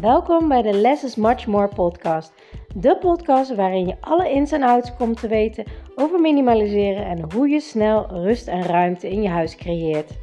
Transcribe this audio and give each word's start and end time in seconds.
Welkom 0.00 0.48
bij 0.48 0.62
de 0.62 0.72
Less 0.72 1.04
is 1.04 1.16
Much 1.16 1.46
More 1.46 1.68
podcast. 1.68 2.32
De 2.74 2.98
podcast 2.98 3.54
waarin 3.54 3.86
je 3.86 3.96
alle 4.00 4.30
ins 4.30 4.52
en 4.52 4.62
outs 4.62 4.96
komt 4.96 5.20
te 5.20 5.28
weten 5.28 5.64
over 5.94 6.20
minimaliseren 6.20 7.04
en 7.04 7.32
hoe 7.32 7.48
je 7.48 7.60
snel 7.60 8.06
rust 8.06 8.48
en 8.48 8.62
ruimte 8.62 9.08
in 9.08 9.22
je 9.22 9.28
huis 9.28 9.56
creëert. 9.56 10.18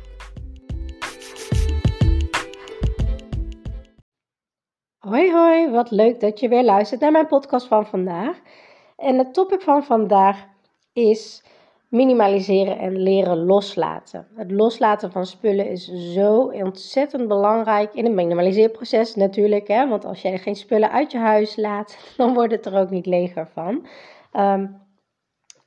Hoi 4.97 5.31
hoi, 5.31 5.70
wat 5.70 5.92
leuk 5.92 6.19
dat 6.19 6.40
je 6.40 6.47
weer 6.47 6.63
luistert 6.63 7.01
naar 7.01 7.12
mijn 7.12 7.28
podcast 7.28 7.67
van 7.67 7.85
vandaag. 7.85 8.40
En 8.97 9.17
het 9.17 9.33
topic 9.33 9.62
van 9.62 9.83
vandaag 9.83 10.46
is 10.94 11.44
minimaliseren 11.94 12.78
en 12.78 13.01
leren 13.01 13.46
loslaten. 13.46 14.28
Het 14.35 14.51
loslaten 14.51 15.12
van 15.12 15.25
spullen 15.25 15.69
is 15.69 15.92
zo 16.13 16.52
ontzettend 16.53 17.27
belangrijk 17.27 17.93
in 17.93 18.03
het 18.05 18.13
minimaliseerproces 18.13 19.15
natuurlijk. 19.15 19.67
Hè? 19.67 19.88
Want 19.88 20.05
als 20.05 20.21
jij 20.21 20.37
geen 20.37 20.55
spullen 20.55 20.91
uit 20.91 21.11
je 21.11 21.17
huis 21.17 21.55
laat, 21.55 21.98
dan 22.17 22.34
wordt 22.34 22.51
het 22.51 22.65
er 22.65 22.79
ook 22.79 22.89
niet 22.89 23.05
leger 23.05 23.48
van. 23.53 23.85
Um, 24.34 24.81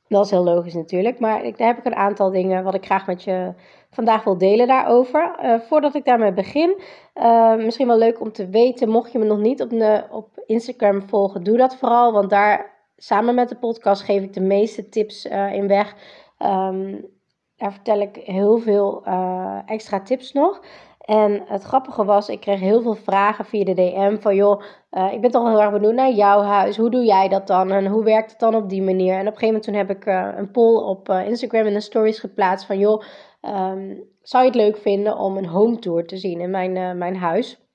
dat 0.08 0.24
is 0.24 0.30
heel 0.30 0.44
logisch 0.44 0.74
natuurlijk. 0.74 1.18
Maar 1.18 1.44
ik, 1.44 1.58
daar 1.58 1.66
heb 1.66 1.78
ik 1.78 1.84
een 1.84 1.94
aantal 1.94 2.30
dingen 2.30 2.64
wat 2.64 2.74
ik 2.74 2.84
graag 2.84 3.06
met 3.06 3.22
je 3.22 3.52
vandaag 3.90 4.24
wil 4.24 4.38
delen 4.38 4.66
daarover. 4.66 5.36
Uh, 5.42 5.60
voordat 5.60 5.94
ik 5.94 6.04
daarmee 6.04 6.32
begin, 6.32 6.80
uh, 7.14 7.54
misschien 7.54 7.86
wel 7.86 7.98
leuk 7.98 8.20
om 8.20 8.32
te 8.32 8.48
weten, 8.48 8.88
mocht 8.88 9.12
je 9.12 9.18
me 9.18 9.24
nog 9.24 9.38
niet 9.38 9.62
op, 9.62 9.72
op 10.10 10.28
Instagram 10.46 11.08
volgen, 11.08 11.42
doe 11.42 11.56
dat 11.56 11.76
vooral. 11.76 12.12
Want 12.12 12.30
daar 12.30 12.75
samen 12.96 13.34
met 13.34 13.48
de 13.48 13.56
podcast 13.56 14.02
geef 14.02 14.22
ik 14.22 14.32
de 14.32 14.40
meeste 14.40 14.88
tips 14.88 15.26
uh, 15.26 15.52
in 15.52 15.68
weg. 15.68 15.94
Um, 16.38 17.14
daar 17.56 17.72
vertel 17.72 18.00
ik 18.00 18.16
heel 18.16 18.58
veel 18.58 19.02
uh, 19.06 19.58
extra 19.66 20.00
tips 20.00 20.32
nog. 20.32 20.60
En 20.98 21.42
het 21.46 21.62
grappige 21.62 22.04
was, 22.04 22.28
ik 22.28 22.40
kreeg 22.40 22.60
heel 22.60 22.82
veel 22.82 22.94
vragen 22.94 23.44
via 23.44 23.64
de 23.64 23.74
DM 23.74 24.16
van 24.20 24.34
joh, 24.34 24.62
uh, 24.90 25.12
ik 25.12 25.20
ben 25.20 25.30
toch 25.30 25.48
heel 25.48 25.62
erg 25.62 25.72
benieuwd 25.72 25.94
naar 25.94 26.10
jouw 26.10 26.40
huis. 26.40 26.76
Hoe 26.76 26.90
doe 26.90 27.04
jij 27.04 27.28
dat 27.28 27.46
dan? 27.46 27.70
En 27.70 27.86
hoe 27.86 28.04
werkt 28.04 28.30
het 28.30 28.40
dan 28.40 28.54
op 28.54 28.68
die 28.68 28.82
manier? 28.82 29.12
En 29.12 29.20
op 29.20 29.32
een 29.32 29.38
gegeven 29.38 29.46
moment 29.46 29.64
toen 29.64 29.74
heb 29.74 29.90
ik 29.90 30.06
een 30.38 30.50
poll 30.50 30.76
op 30.76 31.08
Instagram 31.08 31.66
in 31.66 31.72
de 31.72 31.80
stories 31.80 32.18
geplaatst 32.18 32.66
van 32.66 32.78
joh, 32.78 33.02
um, 33.42 34.04
zou 34.22 34.44
je 34.44 34.50
het 34.50 34.60
leuk 34.60 34.76
vinden 34.76 35.18
om 35.18 35.36
een 35.36 35.46
home 35.46 35.78
tour 35.78 36.06
te 36.06 36.16
zien 36.16 36.40
in 36.40 36.50
mijn, 36.50 36.98
mijn 36.98 37.16
huis? 37.16 37.65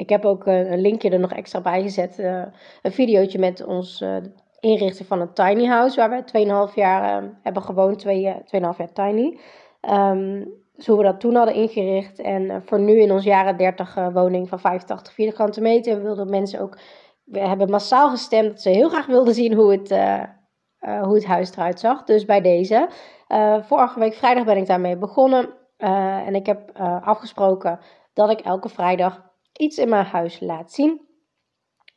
Ik 0.00 0.08
heb 0.08 0.24
ook 0.24 0.46
een 0.46 0.80
linkje 0.80 1.10
er 1.10 1.20
nog 1.20 1.32
extra 1.32 1.60
bij 1.60 1.82
gezet. 1.82 2.18
een 2.82 2.92
videootje 2.92 3.38
met 3.38 3.64
ons 3.64 4.02
inrichten 4.60 5.06
van 5.06 5.20
een 5.20 5.32
tiny 5.32 5.66
house, 5.66 5.96
waar 5.96 6.10
we 6.10 6.68
2,5 6.68 6.74
jaar 6.74 7.22
uh, 7.22 7.28
hebben 7.42 7.62
gewoond, 7.62 8.06
2,5 8.06 8.10
jaar 8.12 8.92
tiny. 8.92 9.38
Um, 9.90 10.58
dus 10.76 10.86
hoe 10.86 10.96
we 10.96 11.02
dat 11.04 11.20
toen 11.20 11.34
hadden 11.34 11.54
ingericht. 11.54 12.18
En 12.18 12.62
voor 12.64 12.80
nu 12.80 13.00
in 13.00 13.12
ons 13.12 13.24
jaren 13.24 13.56
30 13.56 13.96
uh, 13.96 14.12
woning 14.12 14.48
van 14.48 14.60
85 14.60 15.12
vierkante 15.14 15.60
meter 15.60 16.02
wilden 16.02 16.30
mensen 16.30 16.60
ook. 16.60 16.78
We 17.24 17.40
hebben 17.40 17.70
massaal 17.70 18.10
gestemd 18.10 18.50
dat 18.50 18.60
ze 18.60 18.68
heel 18.68 18.88
graag 18.88 19.06
wilden 19.06 19.34
zien 19.34 19.54
hoe 19.54 19.72
het, 19.72 19.88
hoe 21.04 21.14
het 21.14 21.26
huis 21.26 21.52
eruit 21.52 21.80
zag. 21.80 22.04
Dus 22.04 22.24
bij 22.24 22.40
deze. 22.40 22.88
vorige 23.62 23.98
week 23.98 24.14
vrijdag 24.14 24.44
ben 24.44 24.56
ik 24.56 24.66
daarmee 24.66 24.96
begonnen. 24.96 25.48
en 25.76 26.34
ik 26.34 26.46
heb 26.46 26.78
afgesproken 27.04 27.78
dat 28.12 28.30
ik 28.30 28.40
elke 28.40 28.68
vrijdag 28.68 29.29
iets 29.56 29.78
in 29.78 29.88
mijn 29.88 30.04
huis 30.04 30.40
laat 30.40 30.72
zien. 30.72 31.00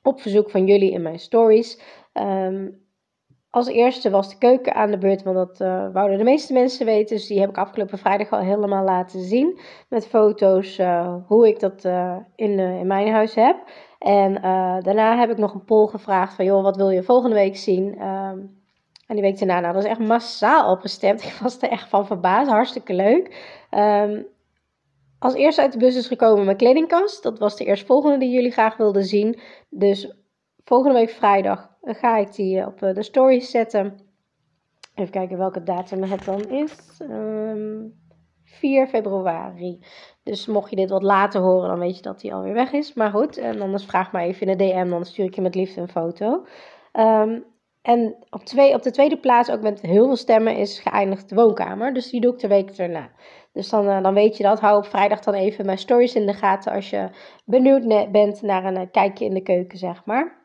Op 0.01 0.21
verzoek 0.21 0.49
van 0.49 0.65
jullie 0.65 0.91
in 0.91 1.01
mijn 1.01 1.19
stories. 1.19 1.81
Um, 2.13 2.81
als 3.49 3.67
eerste 3.67 4.09
was 4.09 4.29
de 4.29 4.37
keuken 4.37 4.73
aan 4.73 4.91
de 4.91 4.97
beurt, 4.97 5.23
want 5.23 5.35
dat 5.35 5.61
uh, 5.61 5.87
wouden 5.93 6.17
de 6.17 6.23
meeste 6.23 6.53
mensen 6.53 6.85
weten. 6.85 7.15
Dus 7.15 7.27
die 7.27 7.39
heb 7.39 7.49
ik 7.49 7.57
afgelopen 7.57 7.97
vrijdag 7.97 8.31
al 8.31 8.39
helemaal 8.39 8.83
laten 8.83 9.21
zien. 9.21 9.59
Met 9.89 10.07
foto's 10.07 10.77
uh, 10.77 11.15
hoe 11.27 11.47
ik 11.47 11.59
dat 11.59 11.85
uh, 11.85 12.15
in, 12.35 12.59
in 12.59 12.87
mijn 12.87 13.11
huis 13.11 13.35
heb. 13.35 13.63
En 13.99 14.33
daarna 14.81 15.17
heb 15.17 15.29
ik 15.29 15.37
nog 15.37 15.53
een 15.53 15.65
poll 15.65 15.87
gevraagd 15.87 16.33
van, 16.33 16.45
joh, 16.45 16.63
wat 16.63 16.75
wil 16.75 16.89
je 16.89 17.03
volgende 17.03 17.35
week 17.35 17.55
zien? 17.55 18.01
Um, 18.01 18.61
en 19.07 19.15
die 19.15 19.21
week 19.21 19.39
daarna, 19.39 19.59
nou, 19.59 19.73
dat 19.73 19.83
echt 19.83 19.99
massaal 19.99 20.71
opgestemd. 20.71 21.23
Ik 21.23 21.37
was 21.41 21.61
er 21.61 21.69
echt 21.69 21.89
van 21.89 22.05
verbaasd, 22.05 22.49
hartstikke 22.49 22.93
leuk. 22.93 23.25
Um, 23.71 24.25
als 25.23 25.33
eerste 25.33 25.61
uit 25.61 25.71
de 25.71 25.77
bus 25.77 25.95
is 25.95 26.07
gekomen 26.07 26.45
mijn 26.45 26.57
kledingkast. 26.57 27.23
Dat 27.23 27.39
was 27.39 27.57
de 27.57 27.65
eerstvolgende 27.65 28.17
die 28.17 28.29
jullie 28.29 28.51
graag 28.51 28.77
wilden 28.77 29.03
zien. 29.03 29.39
Dus 29.69 30.13
volgende 30.63 30.97
week 30.97 31.09
vrijdag 31.09 31.69
ga 31.81 32.17
ik 32.17 32.33
die 32.33 32.65
op 32.65 32.79
de 32.79 33.03
stories 33.03 33.51
zetten. 33.51 33.99
Even 34.95 35.11
kijken 35.11 35.37
welke 35.37 35.63
datum 35.63 36.03
het 36.03 36.25
dan 36.25 36.49
is. 36.49 36.99
Um, 37.01 37.09
ehm, 37.09 37.87
4 38.43 38.87
februari. 38.87 39.79
Dus 40.23 40.45
mocht 40.45 40.69
je 40.69 40.75
dit 40.75 40.89
wat 40.89 41.03
later 41.03 41.41
horen, 41.41 41.69
dan 41.69 41.79
weet 41.79 41.95
je 41.95 42.01
dat 42.01 42.19
die 42.19 42.33
alweer 42.33 42.53
weg 42.53 42.71
is. 42.71 42.93
Maar 42.93 43.11
goed, 43.11 43.37
en 43.37 43.61
anders 43.61 43.85
vraag 43.85 44.11
maar 44.11 44.23
even 44.23 44.47
in 44.47 44.57
de 44.57 44.65
DM, 44.65 44.89
dan 44.89 45.05
stuur 45.05 45.25
ik 45.25 45.35
je 45.35 45.41
met 45.41 45.55
liefde 45.55 45.81
een 45.81 45.89
foto. 45.89 46.45
Um, 46.93 47.45
en 47.81 48.15
op, 48.29 48.43
twee, 48.43 48.73
op 48.73 48.81
de 48.81 48.91
tweede 48.91 49.17
plaats, 49.17 49.51
ook 49.51 49.61
met 49.61 49.81
heel 49.81 50.05
veel 50.05 50.15
stemmen, 50.15 50.55
is 50.55 50.79
geëindigd 50.79 51.29
de 51.29 51.35
woonkamer. 51.35 51.93
Dus 51.93 52.09
die 52.09 52.21
doe 52.21 52.33
ik 52.33 52.39
de 52.39 52.47
week 52.47 52.69
erna. 52.69 53.09
Dus 53.53 53.69
dan, 53.69 53.87
uh, 53.87 54.03
dan 54.03 54.13
weet 54.13 54.37
je 54.37 54.43
dat. 54.43 54.59
Hou 54.59 54.77
op 54.77 54.85
vrijdag 54.85 55.19
dan 55.19 55.33
even 55.33 55.65
mijn 55.65 55.77
stories 55.77 56.15
in 56.15 56.25
de 56.25 56.33
gaten 56.33 56.71
als 56.71 56.89
je 56.89 57.09
benieuwd 57.45 58.11
bent 58.11 58.41
naar 58.41 58.65
een 58.65 58.79
uh, 58.79 58.87
kijkje 58.91 59.25
in 59.25 59.33
de 59.33 59.41
keuken, 59.41 59.77
zeg 59.77 60.05
maar. 60.05 60.41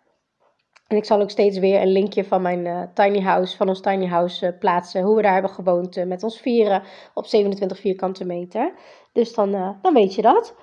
En 0.86 0.96
ik 0.96 1.04
zal 1.04 1.20
ook 1.20 1.30
steeds 1.30 1.58
weer 1.58 1.80
een 1.80 1.92
linkje 1.92 2.24
van 2.24 2.42
mijn 2.42 2.64
uh, 2.64 2.82
tiny 2.94 3.20
house, 3.20 3.56
van 3.56 3.68
ons 3.68 3.80
tiny 3.80 4.06
house 4.06 4.56
plaatsen. 4.58 5.02
Hoe 5.02 5.16
we 5.16 5.22
daar 5.22 5.32
hebben 5.32 5.50
gewoond 5.50 6.06
met 6.06 6.22
ons 6.22 6.40
vieren 6.40 6.82
op 7.14 7.26
27 7.26 7.78
vierkante 7.78 8.24
meter. 8.24 8.72
Dus 9.12 9.34
dan, 9.34 9.76
dan 9.82 9.94
weet 9.94 10.14
je 10.14 10.22
dat. 10.22 10.54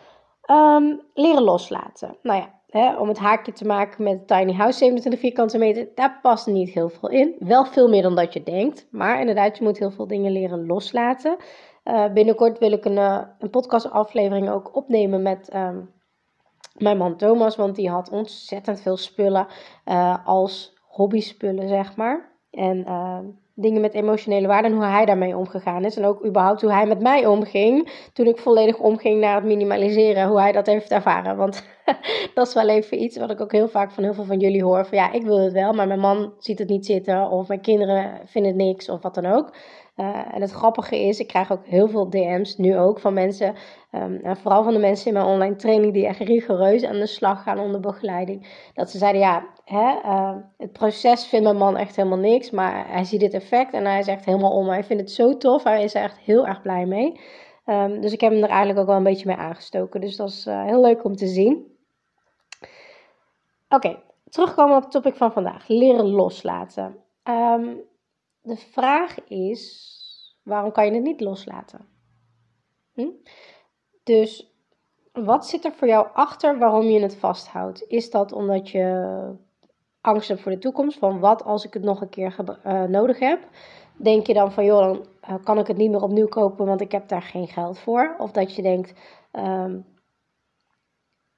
Um, 0.51 1.01
leren 1.13 1.44
loslaten. 1.44 2.17
Nou 2.22 2.39
ja, 2.39 2.56
hè, 2.69 2.97
om 2.97 3.07
het 3.07 3.17
haakje 3.17 3.51
te 3.51 3.66
maken 3.66 4.03
met 4.03 4.27
tiny 4.27 4.53
house 4.53 4.77
27 4.77 5.19
vierkante 5.19 5.57
meter, 5.57 5.88
daar 5.95 6.19
past 6.22 6.47
niet 6.47 6.69
heel 6.69 6.89
veel 6.89 7.09
in. 7.09 7.35
Wel 7.39 7.66
veel 7.66 7.89
meer 7.89 8.01
dan 8.01 8.16
dat 8.16 8.33
je 8.33 8.44
denkt. 8.44 8.88
Maar 8.91 9.19
inderdaad, 9.19 9.57
je 9.57 9.63
moet 9.63 9.77
heel 9.77 9.91
veel 9.91 10.07
dingen 10.07 10.31
leren 10.31 10.66
loslaten. 10.66 11.38
Binnenkort 12.13 12.59
wil 12.59 12.72
ik 12.72 12.85
een, 12.85 12.97
een 13.40 13.50
podcastaflevering 13.50 14.50
ook 14.50 14.75
opnemen 14.75 15.22
met... 15.22 15.56
Um, 15.56 15.94
mijn 16.75 16.97
man 16.97 17.18
Thomas, 17.18 17.56
want 17.56 17.75
die 17.75 17.90
had 17.90 18.09
ontzettend 18.09 18.81
veel 18.81 18.97
spullen 18.97 19.47
uh, 19.85 20.18
als 20.25 20.74
hobbyspullen, 20.88 21.68
zeg 21.68 21.95
maar. 21.95 22.31
En 22.51 22.85
dingen 23.56 23.81
met 23.81 23.94
emotionele 23.94 24.47
waarde 24.47 24.68
en 24.68 24.74
hoe 24.74 24.84
hij 24.84 25.06
daarmee 25.06 25.38
omgegaan 25.38 25.85
is. 25.85 25.97
En 25.97 26.06
ook 26.06 26.25
überhaupt 26.25 26.62
hoe 26.62 26.72
hij 26.72 26.85
met 26.85 27.01
mij 27.01 27.25
omging 27.25 28.07
toen 28.13 28.25
ik 28.25 28.38
volledig 28.38 28.79
omging 28.79 29.19
naar 29.19 29.35
het 29.35 29.44
minimaliseren. 29.44 30.28
Hoe 30.28 30.40
hij 30.40 30.51
dat 30.51 30.66
heeft 30.66 30.91
ervaren. 30.91 31.38
Want 31.38 31.66
dat 32.35 32.47
is 32.47 32.53
wel 32.53 32.69
even 32.69 33.01
iets 33.01 33.18
wat 33.18 33.31
ik 33.31 33.41
ook 33.41 33.51
heel 33.51 33.68
vaak 33.68 33.91
van 33.91 34.03
heel 34.03 34.13
veel 34.13 34.24
van 34.24 34.40
jullie 34.40 34.63
hoor. 34.63 34.85
Van 34.85 34.97
ja, 34.97 35.12
ik 35.12 35.24
wil 35.24 35.40
het 35.40 35.53
wel, 35.53 35.74
maar 35.74 35.88
mijn 35.88 36.00
man 36.00 36.34
ziet 36.40 36.59
het 36.59 36.69
niet 36.69 36.85
zitten. 36.85 37.29
Of 37.29 37.47
mijn 37.47 37.62
kinderen 37.62 38.19
vinden 38.25 38.51
het 38.51 38.62
niks 38.62 38.90
of 38.90 39.01
wat 39.01 39.16
dan 39.16 39.25
ook. 39.25 39.56
Uh, 39.95 40.35
en 40.35 40.41
het 40.41 40.51
grappige 40.51 41.00
is, 41.00 41.19
ik 41.19 41.28
krijg 41.28 41.51
ook 41.51 41.66
heel 41.66 41.88
veel 41.88 42.09
DM's 42.09 42.57
nu 42.57 42.78
ook 42.78 43.00
van 43.00 43.13
mensen, 43.13 43.56
en 43.91 44.38
vooral 44.38 44.63
van 44.63 44.73
de 44.73 44.79
mensen 44.79 45.07
in 45.07 45.13
mijn 45.13 45.25
online 45.25 45.56
training 45.56 45.94
die 45.94 46.07
echt 46.07 46.19
rigoureus 46.19 46.83
aan 46.83 47.00
de 47.00 47.06
slag 47.06 47.44
gaan 47.44 47.59
onder 47.59 47.79
begeleiding. 47.79 48.69
Dat 48.73 48.89
ze 48.89 48.97
zeiden, 48.97 49.22
ja, 49.22 49.47
hè, 49.63 49.95
uh, 50.06 50.35
het 50.57 50.72
proces 50.72 51.25
vindt 51.25 51.45
mijn 51.45 51.57
man 51.57 51.78
echt 51.78 51.95
helemaal 51.95 52.17
niks, 52.17 52.51
maar 52.51 52.88
hij 52.88 53.03
ziet 53.03 53.19
dit 53.19 53.33
effect 53.33 53.73
en 53.73 53.85
hij 53.85 54.00
is 54.00 54.07
echt 54.07 54.25
helemaal 54.25 54.51
om. 54.51 54.67
Hij 54.67 54.83
vindt 54.83 55.01
het 55.01 55.11
zo 55.11 55.38
tof, 55.38 55.63
hij 55.63 55.83
is 55.83 55.95
er 55.95 56.03
echt 56.03 56.17
heel 56.17 56.47
erg 56.47 56.62
blij 56.62 56.85
mee. 56.85 57.19
Um, 57.66 58.01
dus 58.01 58.13
ik 58.13 58.22
heb 58.22 58.31
hem 58.31 58.44
er 58.44 58.50
eigenlijk 58.50 58.79
ook 58.79 58.88
wel 58.88 58.95
een 58.95 59.03
beetje 59.03 59.27
mee 59.27 59.35
aangestoken. 59.35 60.01
Dus 60.01 60.16
dat 60.16 60.29
is 60.29 60.47
uh, 60.47 60.63
heel 60.63 60.81
leuk 60.81 61.03
om 61.03 61.16
te 61.16 61.27
zien. 61.27 61.77
Oké, 63.69 64.00
terugkomen 64.29 64.75
op 64.75 64.81
het 64.83 64.91
topic 64.91 65.16
van 65.16 65.31
vandaag. 65.31 65.67
Leren 65.67 66.09
loslaten. 66.09 66.97
Um, 67.23 67.81
de 68.45 68.57
vraag 68.57 69.28
is, 69.28 69.94
waarom 70.44 70.72
kan 70.72 70.85
je 70.85 70.91
het 70.91 71.03
niet 71.03 71.22
loslaten? 71.22 71.88
Hm? 72.94 73.09
Dus 74.03 74.53
wat 75.13 75.47
zit 75.47 75.65
er 75.65 75.71
voor 75.71 75.88
jou 75.88 76.07
achter 76.13 76.57
waarom 76.57 76.83
je 76.83 77.01
het 77.01 77.15
vasthoudt? 77.15 77.86
Is 77.88 78.09
dat 78.09 78.31
omdat 78.31 78.69
je 78.69 79.36
angst 80.01 80.27
hebt 80.27 80.42
voor 80.42 80.51
de 80.51 80.57
toekomst? 80.57 80.97
Van 80.97 81.19
wat 81.19 81.44
als 81.44 81.65
ik 81.65 81.74
het 81.74 81.83
nog 81.83 82.01
een 82.01 82.09
keer 82.09 82.36
uh, 82.65 82.83
nodig 82.83 83.19
heb? 83.19 83.47
Denk 83.97 84.27
je 84.27 84.33
dan 84.33 84.51
van, 84.51 84.65
joh, 84.65 84.80
dan 84.80 85.06
uh, 85.30 85.44
kan 85.44 85.59
ik 85.59 85.68
het 85.68 85.77
niet 85.77 85.91
meer 85.91 86.03
opnieuw 86.03 86.27
kopen, 86.27 86.65
want 86.65 86.81
ik 86.81 86.91
heb 86.91 87.07
daar 87.07 87.21
geen 87.21 87.48
geld 87.48 87.80
voor? 87.80 88.15
Of 88.18 88.31
dat 88.31 88.56
je 88.56 88.62
denkt, 88.62 88.94
um, 89.31 89.86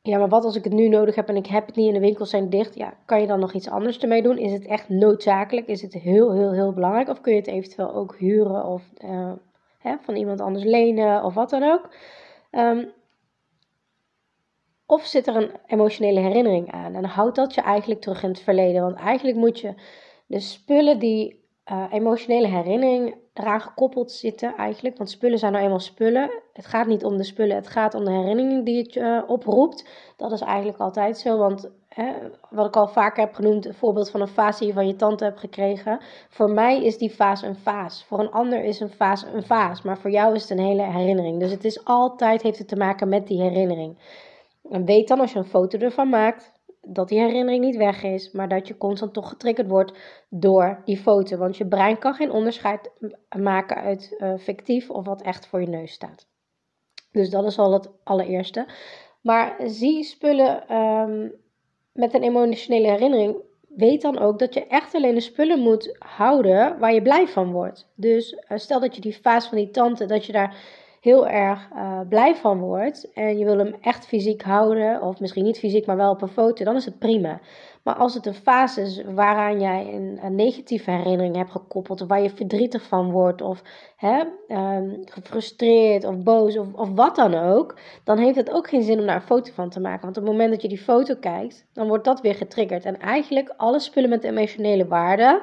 ja, 0.07 0.17
maar 0.17 0.29
wat 0.29 0.43
als 0.43 0.55
ik 0.55 0.63
het 0.63 0.73
nu 0.73 0.87
nodig 0.87 1.15
heb 1.15 1.27
en 1.27 1.35
ik 1.35 1.47
heb 1.47 1.65
het 1.65 1.75
niet 1.75 1.87
in 1.87 1.93
de 1.93 1.99
winkels 1.99 2.29
zijn 2.29 2.49
dicht? 2.49 2.75
Ja, 2.75 2.93
kan 3.05 3.21
je 3.21 3.27
dan 3.27 3.39
nog 3.39 3.53
iets 3.53 3.69
anders 3.69 3.99
ermee 3.99 4.21
doen? 4.21 4.37
Is 4.37 4.51
het 4.51 4.65
echt 4.65 4.89
noodzakelijk? 4.89 5.67
Is 5.67 5.81
het 5.81 5.93
heel, 5.93 6.33
heel, 6.33 6.51
heel 6.51 6.73
belangrijk? 6.73 7.09
Of 7.09 7.21
kun 7.21 7.33
je 7.33 7.39
het 7.39 7.47
eventueel 7.47 7.93
ook 7.93 8.15
huren 8.17 8.65
of 8.65 8.83
uh, 9.03 9.31
hè, 9.79 9.95
van 10.01 10.15
iemand 10.15 10.41
anders 10.41 10.63
lenen 10.63 11.23
of 11.23 11.33
wat 11.33 11.49
dan 11.49 11.63
ook? 11.63 11.89
Um, 12.51 12.91
of 14.85 15.05
zit 15.05 15.27
er 15.27 15.35
een 15.35 15.51
emotionele 15.67 16.19
herinnering 16.19 16.71
aan? 16.71 16.95
En 16.95 17.03
houdt 17.03 17.35
dat 17.35 17.53
je 17.53 17.61
eigenlijk 17.61 18.01
terug 18.01 18.23
in 18.23 18.29
het 18.29 18.39
verleden? 18.39 18.81
Want 18.81 18.95
eigenlijk 18.95 19.37
moet 19.37 19.59
je 19.59 19.73
de 20.27 20.39
spullen 20.39 20.99
die 20.99 21.45
uh, 21.71 21.85
emotionele 21.91 22.47
herinnering 22.47 23.15
eraan 23.39 23.61
gekoppeld 23.61 24.11
zitten 24.11 24.55
eigenlijk. 24.55 24.97
Want 24.97 25.09
spullen 25.09 25.39
zijn 25.39 25.51
nou 25.51 25.63
eenmaal 25.63 25.79
spullen. 25.79 26.31
Het 26.53 26.65
gaat 26.65 26.87
niet 26.87 27.03
om 27.03 27.17
de 27.17 27.23
spullen, 27.23 27.55
het 27.55 27.67
gaat 27.67 27.93
om 27.93 28.05
de 28.05 28.11
herinneringen 28.11 28.63
die 28.63 28.77
het 28.77 28.95
uh, 28.95 29.21
oproept. 29.27 29.89
Dat 30.17 30.31
is 30.31 30.41
eigenlijk 30.41 30.79
altijd 30.79 31.17
zo. 31.17 31.37
Want 31.37 31.69
hè, 31.89 32.13
wat 32.49 32.67
ik 32.67 32.75
al 32.75 32.87
vaker 32.87 33.23
heb 33.23 33.33
genoemd, 33.33 33.63
het 33.63 33.75
voorbeeld 33.75 34.09
van 34.09 34.21
een 34.21 34.27
vaas 34.27 34.59
die 34.59 34.67
je 34.67 34.73
van 34.73 34.87
je 34.87 34.95
tante 34.95 35.23
hebt 35.23 35.39
gekregen. 35.39 35.99
Voor 36.29 36.51
mij 36.51 36.83
is 36.83 36.97
die 36.97 37.15
vaas 37.15 37.41
een 37.41 37.55
vaas. 37.55 38.03
Voor 38.03 38.19
een 38.19 38.31
ander 38.31 38.63
is 38.63 38.79
een 38.79 38.91
vaas 38.91 39.25
een 39.33 39.43
vaas. 39.43 39.81
Maar 39.81 39.97
voor 39.97 40.11
jou 40.11 40.35
is 40.35 40.41
het 40.41 40.51
een 40.51 40.65
hele 40.65 40.83
herinnering. 40.83 41.39
Dus 41.39 41.51
het 41.51 41.65
is 41.65 41.85
altijd, 41.85 42.41
heeft 42.41 42.57
het 42.57 42.67
te 42.67 42.75
maken 42.75 43.09
met 43.09 43.27
die 43.27 43.41
herinnering. 43.41 43.97
En 44.71 44.85
weet 44.85 45.07
dan 45.07 45.19
als 45.19 45.31
je 45.31 45.39
een 45.39 45.45
foto 45.45 45.77
ervan 45.77 46.09
maakt, 46.09 46.56
dat 46.89 47.09
die 47.09 47.19
herinnering 47.19 47.63
niet 47.63 47.75
weg 47.75 48.03
is, 48.03 48.31
maar 48.31 48.47
dat 48.47 48.67
je 48.67 48.77
constant 48.77 49.13
toch 49.13 49.29
getriggerd 49.29 49.67
wordt 49.67 49.91
door 50.29 50.81
die 50.85 50.97
foto. 50.97 51.37
Want 51.37 51.57
je 51.57 51.67
brein 51.67 51.97
kan 51.97 52.13
geen 52.13 52.31
onderscheid 52.31 52.91
maken 53.37 53.77
uit 53.77 54.15
uh, 54.17 54.37
fictief 54.37 54.89
of 54.89 55.05
wat 55.05 55.21
echt 55.21 55.47
voor 55.47 55.61
je 55.61 55.67
neus 55.67 55.91
staat. 55.91 56.27
Dus 57.11 57.29
dat 57.29 57.45
is 57.45 57.59
al 57.59 57.73
het 57.73 57.91
allereerste. 58.03 58.65
Maar 59.21 59.55
zie 59.65 60.03
spullen 60.03 60.75
um, 60.75 61.33
met 61.91 62.13
een 62.13 62.23
emotionele 62.23 62.87
herinnering. 62.87 63.35
Weet 63.67 64.01
dan 64.01 64.19
ook 64.19 64.39
dat 64.39 64.53
je 64.53 64.67
echt 64.67 64.95
alleen 64.95 65.15
de 65.15 65.21
spullen 65.21 65.59
moet 65.59 65.95
houden 65.99 66.79
waar 66.79 66.93
je 66.93 67.01
blij 67.01 67.27
van 67.27 67.51
wordt. 67.51 67.91
Dus 67.95 68.33
uh, 68.33 68.57
stel 68.57 68.79
dat 68.79 68.95
je 68.95 69.01
die 69.01 69.17
vaas 69.21 69.47
van 69.47 69.57
die 69.57 69.69
tante, 69.69 70.05
dat 70.05 70.25
je 70.25 70.31
daar 70.31 70.55
heel 71.07 71.27
erg 71.27 71.67
uh, 71.75 71.99
blij 72.09 72.35
van 72.35 72.59
wordt 72.59 73.11
en 73.13 73.37
je 73.37 73.45
wil 73.45 73.57
hem 73.57 73.75
echt 73.81 74.05
fysiek 74.05 74.41
houden, 74.41 75.01
of 75.01 75.19
misschien 75.19 75.43
niet 75.43 75.59
fysiek, 75.59 75.85
maar 75.85 75.97
wel 75.97 76.11
op 76.11 76.21
een 76.21 76.27
foto, 76.27 76.63
dan 76.63 76.75
is 76.75 76.85
het 76.85 76.99
prima. 76.99 77.39
Maar 77.83 77.95
als 77.95 78.13
het 78.13 78.25
een 78.25 78.33
fase 78.33 78.81
is 78.81 79.01
waaraan 79.13 79.59
jij 79.59 79.93
een, 79.93 80.35
negatieve 80.35 80.91
herinnering 80.91 81.35
hebt 81.35 81.51
gekoppeld, 81.51 82.01
of 82.01 82.07
waar 82.07 82.21
je 82.21 82.29
verdrietig 82.29 82.83
van 82.83 83.11
wordt, 83.11 83.41
of 83.41 83.61
hè, 83.95 84.23
um, 84.47 85.01
gefrustreerd 85.05 86.05
of 86.05 86.17
boos, 86.17 86.57
of, 86.57 86.73
of 86.73 86.89
wat 86.93 87.15
dan 87.15 87.35
ook, 87.35 87.79
dan 88.03 88.17
heeft 88.17 88.35
het 88.35 88.51
ook 88.51 88.69
geen 88.69 88.83
zin 88.83 88.99
om 88.99 89.05
daar 89.05 89.15
een 89.15 89.21
foto 89.21 89.51
van 89.53 89.69
te 89.69 89.79
maken. 89.79 90.01
Want 90.01 90.17
op 90.17 90.23
het 90.23 90.31
moment 90.31 90.51
dat 90.51 90.61
je 90.61 90.67
die 90.67 90.77
foto 90.77 91.15
kijkt, 91.15 91.65
dan 91.73 91.87
wordt 91.87 92.05
dat 92.05 92.21
weer 92.21 92.35
getriggerd. 92.35 92.85
En 92.85 92.99
eigenlijk 92.99 93.53
alle 93.57 93.79
spullen 93.79 94.09
met 94.09 94.23
emotionele 94.23 94.87
waarde 94.87 95.41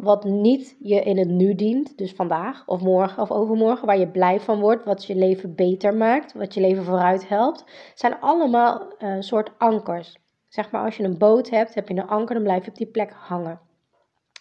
wat 0.00 0.24
niet 0.24 0.76
je 0.78 1.02
in 1.02 1.18
het 1.18 1.28
nu 1.28 1.54
dient, 1.54 1.98
dus 1.98 2.12
vandaag 2.12 2.66
of 2.66 2.80
morgen 2.80 3.22
of 3.22 3.30
overmorgen, 3.30 3.86
waar 3.86 3.98
je 3.98 4.08
blij 4.08 4.40
van 4.40 4.60
wordt, 4.60 4.84
wat 4.84 5.04
je 5.04 5.14
leven 5.14 5.54
beter 5.54 5.94
maakt, 5.94 6.32
wat 6.32 6.54
je 6.54 6.60
leven 6.60 6.84
vooruit 6.84 7.28
helpt, 7.28 7.64
zijn 7.94 8.20
allemaal 8.20 8.92
een 8.98 9.16
uh, 9.16 9.20
soort 9.20 9.50
ankers. 9.58 10.16
Zeg 10.48 10.70
maar, 10.70 10.84
als 10.84 10.96
je 10.96 11.02
een 11.02 11.18
boot 11.18 11.50
hebt, 11.50 11.74
heb 11.74 11.88
je 11.88 11.94
een 11.94 12.06
anker, 12.06 12.34
dan 12.34 12.44
blijf 12.44 12.64
je 12.64 12.70
op 12.70 12.76
die 12.76 12.86
plek 12.86 13.12
hangen. 13.12 13.60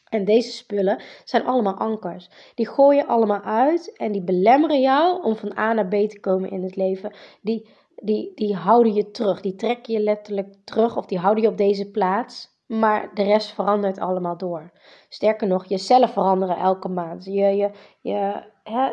En 0.09 0.25
deze 0.25 0.51
spullen 0.51 1.01
zijn 1.23 1.45
allemaal 1.45 1.77
ankers. 1.77 2.29
Die 2.55 2.67
gooi 2.67 2.97
je 2.97 3.07
allemaal 3.07 3.41
uit 3.41 3.97
en 3.97 4.11
die 4.11 4.23
belemmeren 4.23 4.81
jou 4.81 5.23
om 5.23 5.35
van 5.35 5.57
A 5.57 5.73
naar 5.73 5.87
B 5.87 6.09
te 6.09 6.19
komen 6.19 6.51
in 6.51 6.63
het 6.63 6.75
leven. 6.75 7.13
Die, 7.41 7.69
die, 7.95 8.31
die 8.35 8.55
houden 8.55 8.93
je 8.93 9.11
terug, 9.11 9.41
die 9.41 9.55
trekken 9.55 9.93
je 9.93 9.99
letterlijk 9.99 10.55
terug 10.63 10.97
of 10.97 11.05
die 11.05 11.19
houden 11.19 11.43
je 11.43 11.49
op 11.49 11.57
deze 11.57 11.91
plaats 11.91 12.56
maar 12.67 13.09
de 13.13 13.23
rest 13.23 13.53
verandert 13.53 13.99
allemaal 13.99 14.37
door. 14.37 14.71
Sterker 15.09 15.47
nog, 15.47 15.65
je 15.65 15.77
cellen 15.77 16.09
veranderen 16.09 16.57
elke 16.57 16.89
maand. 16.89 17.25
Je, 17.25 17.31
je, 17.31 17.71
je, 18.01 18.43
hè, 18.63 18.89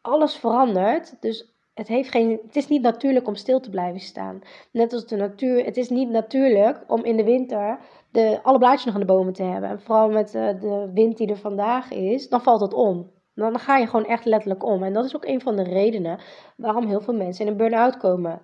alles 0.00 0.36
verandert. 0.36 1.16
Dus 1.20 1.54
het, 1.74 1.88
heeft 1.88 2.10
geen, 2.10 2.40
het 2.46 2.56
is 2.56 2.68
niet 2.68 2.82
natuurlijk 2.82 3.26
om 3.26 3.34
stil 3.34 3.60
te 3.60 3.70
blijven 3.70 4.00
staan. 4.00 4.40
Net 4.72 4.92
als 4.92 5.06
de 5.06 5.16
natuur. 5.16 5.64
Het 5.64 5.76
is 5.76 5.88
niet 5.88 6.10
natuurlijk 6.10 6.84
om 6.86 7.04
in 7.04 7.16
de 7.16 7.24
winter 7.24 7.78
de, 8.10 8.40
alle 8.42 8.58
blaadjes 8.58 8.84
nog 8.84 8.94
aan 8.94 9.00
de 9.00 9.06
bomen 9.06 9.32
te 9.32 9.42
hebben. 9.42 9.70
En 9.70 9.80
vooral 9.80 10.10
met 10.10 10.30
de, 10.30 10.56
de 10.60 10.90
wind 10.94 11.16
die 11.16 11.28
er 11.28 11.36
vandaag 11.36 11.90
is, 11.90 12.28
dan 12.28 12.42
valt 12.42 12.60
het 12.60 12.74
om. 12.74 13.10
Dan 13.34 13.58
ga 13.58 13.76
je 13.76 13.86
gewoon 13.86 14.06
echt 14.06 14.24
letterlijk 14.24 14.64
om. 14.64 14.82
En 14.82 14.92
dat 14.92 15.04
is 15.04 15.16
ook 15.16 15.24
een 15.24 15.40
van 15.40 15.56
de 15.56 15.62
redenen 15.62 16.18
waarom 16.56 16.86
heel 16.86 17.00
veel 17.00 17.14
mensen 17.14 17.44
in 17.44 17.50
een 17.50 17.56
burn-out 17.56 17.96
komen. 17.96 18.42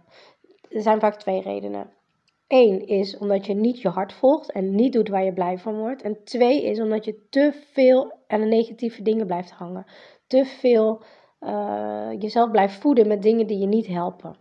Er 0.69 0.82
zijn 0.82 1.00
vaak 1.00 1.14
twee 1.14 1.40
redenen. 1.40 1.95
Eén 2.48 2.87
is 2.87 3.19
omdat 3.19 3.46
je 3.46 3.54
niet 3.54 3.81
je 3.81 3.88
hart 3.88 4.12
volgt 4.12 4.52
en 4.52 4.75
niet 4.75 4.93
doet 4.93 5.08
waar 5.08 5.25
je 5.25 5.32
blij 5.32 5.58
van 5.58 5.78
wordt. 5.78 6.02
En 6.02 6.25
twee 6.25 6.64
is 6.64 6.81
omdat 6.81 7.04
je 7.04 7.26
te 7.31 7.52
veel 7.72 8.12
aan 8.26 8.40
de 8.40 8.46
negatieve 8.46 9.02
dingen 9.02 9.26
blijft 9.26 9.50
hangen. 9.50 9.87
Te 10.26 10.44
veel 10.44 11.02
uh, 11.40 12.08
jezelf 12.19 12.50
blijft 12.50 12.75
voeden 12.75 13.06
met 13.06 13.22
dingen 13.22 13.46
die 13.46 13.58
je 13.58 13.66
niet 13.66 13.87
helpen. 13.87 14.37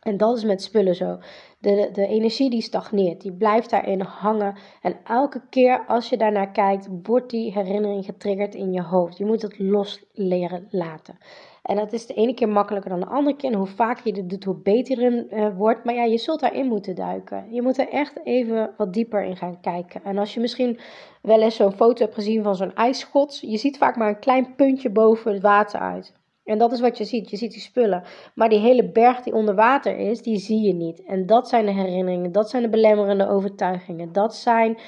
En 0.00 0.16
dat 0.16 0.36
is 0.36 0.44
met 0.44 0.62
spullen 0.62 0.94
zo. 0.94 1.18
De, 1.58 1.88
de 1.92 2.06
energie 2.06 2.50
die 2.50 2.62
stagneert, 2.62 3.20
die 3.20 3.32
blijft 3.32 3.70
daarin 3.70 4.00
hangen. 4.00 4.56
En 4.82 4.96
elke 5.04 5.42
keer 5.48 5.84
als 5.86 6.08
je 6.08 6.16
daarnaar 6.16 6.50
kijkt, 6.50 6.88
wordt 7.02 7.30
die 7.30 7.52
herinnering 7.52 8.04
getriggerd 8.04 8.54
in 8.54 8.72
je 8.72 8.82
hoofd. 8.82 9.18
Je 9.18 9.24
moet 9.24 9.42
het 9.42 9.58
los 9.58 10.04
leren 10.12 10.66
laten. 10.70 11.18
En 11.62 11.76
dat 11.76 11.92
is 11.92 12.06
de 12.06 12.14
ene 12.14 12.34
keer 12.34 12.48
makkelijker 12.48 12.90
dan 12.90 13.00
de 13.00 13.06
andere 13.06 13.36
keer. 13.36 13.50
En 13.50 13.58
hoe 13.58 13.66
vaker 13.66 14.06
je 14.06 14.12
dit 14.12 14.30
doet, 14.30 14.44
hoe 14.44 14.56
beter 14.62 15.02
het 15.02 15.32
uh, 15.32 15.56
wordt. 15.56 15.84
Maar 15.84 15.94
ja, 15.94 16.04
je 16.04 16.18
zult 16.18 16.40
daarin 16.40 16.66
moeten 16.66 16.94
duiken. 16.94 17.46
Je 17.50 17.62
moet 17.62 17.78
er 17.78 17.88
echt 17.88 18.20
even 18.24 18.74
wat 18.76 18.92
dieper 18.92 19.24
in 19.24 19.36
gaan 19.36 19.60
kijken. 19.60 20.04
En 20.04 20.18
als 20.18 20.34
je 20.34 20.40
misschien 20.40 20.78
wel 21.22 21.42
eens 21.42 21.56
zo'n 21.56 21.72
foto 21.72 22.02
hebt 22.02 22.14
gezien 22.14 22.42
van 22.42 22.56
zo'n 22.56 22.74
ijsschots. 22.74 23.40
Je 23.40 23.56
ziet 23.56 23.78
vaak 23.78 23.96
maar 23.96 24.08
een 24.08 24.18
klein 24.18 24.54
puntje 24.54 24.90
boven 24.90 25.32
het 25.32 25.42
water 25.42 25.80
uit. 25.80 26.14
En 26.44 26.58
dat 26.58 26.72
is 26.72 26.80
wat 26.80 26.98
je 26.98 27.04
ziet. 27.04 27.30
Je 27.30 27.36
ziet 27.36 27.52
die 27.52 27.60
spullen. 27.60 28.02
Maar 28.34 28.48
die 28.48 28.58
hele 28.58 28.90
berg 28.90 29.20
die 29.20 29.32
onder 29.32 29.54
water 29.54 29.96
is, 29.96 30.22
die 30.22 30.38
zie 30.38 30.60
je 30.60 30.74
niet. 30.74 31.04
En 31.04 31.26
dat 31.26 31.48
zijn 31.48 31.66
de 31.66 31.72
herinneringen. 31.72 32.32
Dat 32.32 32.50
zijn 32.50 32.62
de 32.62 32.68
belemmerende 32.68 33.28
overtuigingen. 33.28 34.12
Dat 34.12 34.34
zijn 34.34 34.78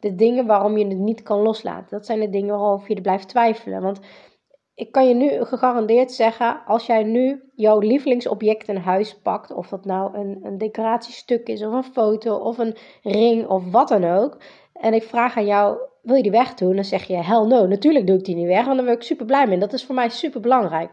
de 0.00 0.14
dingen 0.14 0.46
waarom 0.46 0.78
je 0.78 0.86
het 0.86 0.98
niet 0.98 1.22
kan 1.22 1.40
loslaten. 1.40 1.86
Dat 1.90 2.06
zijn 2.06 2.20
de 2.20 2.30
dingen 2.30 2.58
waarover 2.58 2.88
je 2.88 2.94
er 2.94 3.02
blijft 3.02 3.28
twijfelen. 3.28 3.82
Want 3.82 4.00
ik 4.80 4.92
kan 4.92 5.08
je 5.08 5.14
nu 5.14 5.44
gegarandeerd 5.44 6.12
zeggen, 6.12 6.62
als 6.66 6.86
jij 6.86 7.02
nu 7.02 7.42
jouw 7.54 7.78
lievelingsobject 7.78 8.68
in 8.68 8.76
huis 8.76 9.18
pakt, 9.18 9.52
of 9.52 9.68
dat 9.68 9.84
nou 9.84 10.18
een, 10.18 10.40
een 10.42 10.58
decoratiestuk 10.58 11.48
is, 11.48 11.64
of 11.64 11.72
een 11.72 11.92
foto, 11.92 12.36
of 12.36 12.58
een 12.58 12.76
ring, 13.02 13.46
of 13.46 13.70
wat 13.70 13.88
dan 13.88 14.04
ook, 14.04 14.38
en 14.72 14.94
ik 14.94 15.02
vraag 15.02 15.36
aan 15.36 15.46
jou, 15.46 15.78
wil 16.02 16.16
je 16.16 16.22
die 16.22 16.30
wegdoen? 16.30 16.74
Dan 16.74 16.84
zeg 16.84 17.04
je, 17.04 17.16
hell 17.16 17.46
no, 17.46 17.66
natuurlijk 17.66 18.06
doe 18.06 18.16
ik 18.16 18.24
die 18.24 18.34
niet 18.34 18.46
weg, 18.46 18.64
want 18.64 18.76
dan 18.76 18.84
ben 18.84 18.94
ik 18.94 19.02
super 19.02 19.26
blij 19.26 19.46
mee. 19.46 19.58
Dat 19.58 19.72
is 19.72 19.84
voor 19.84 19.94
mij 19.94 20.08
super 20.08 20.40
belangrijk. 20.40 20.90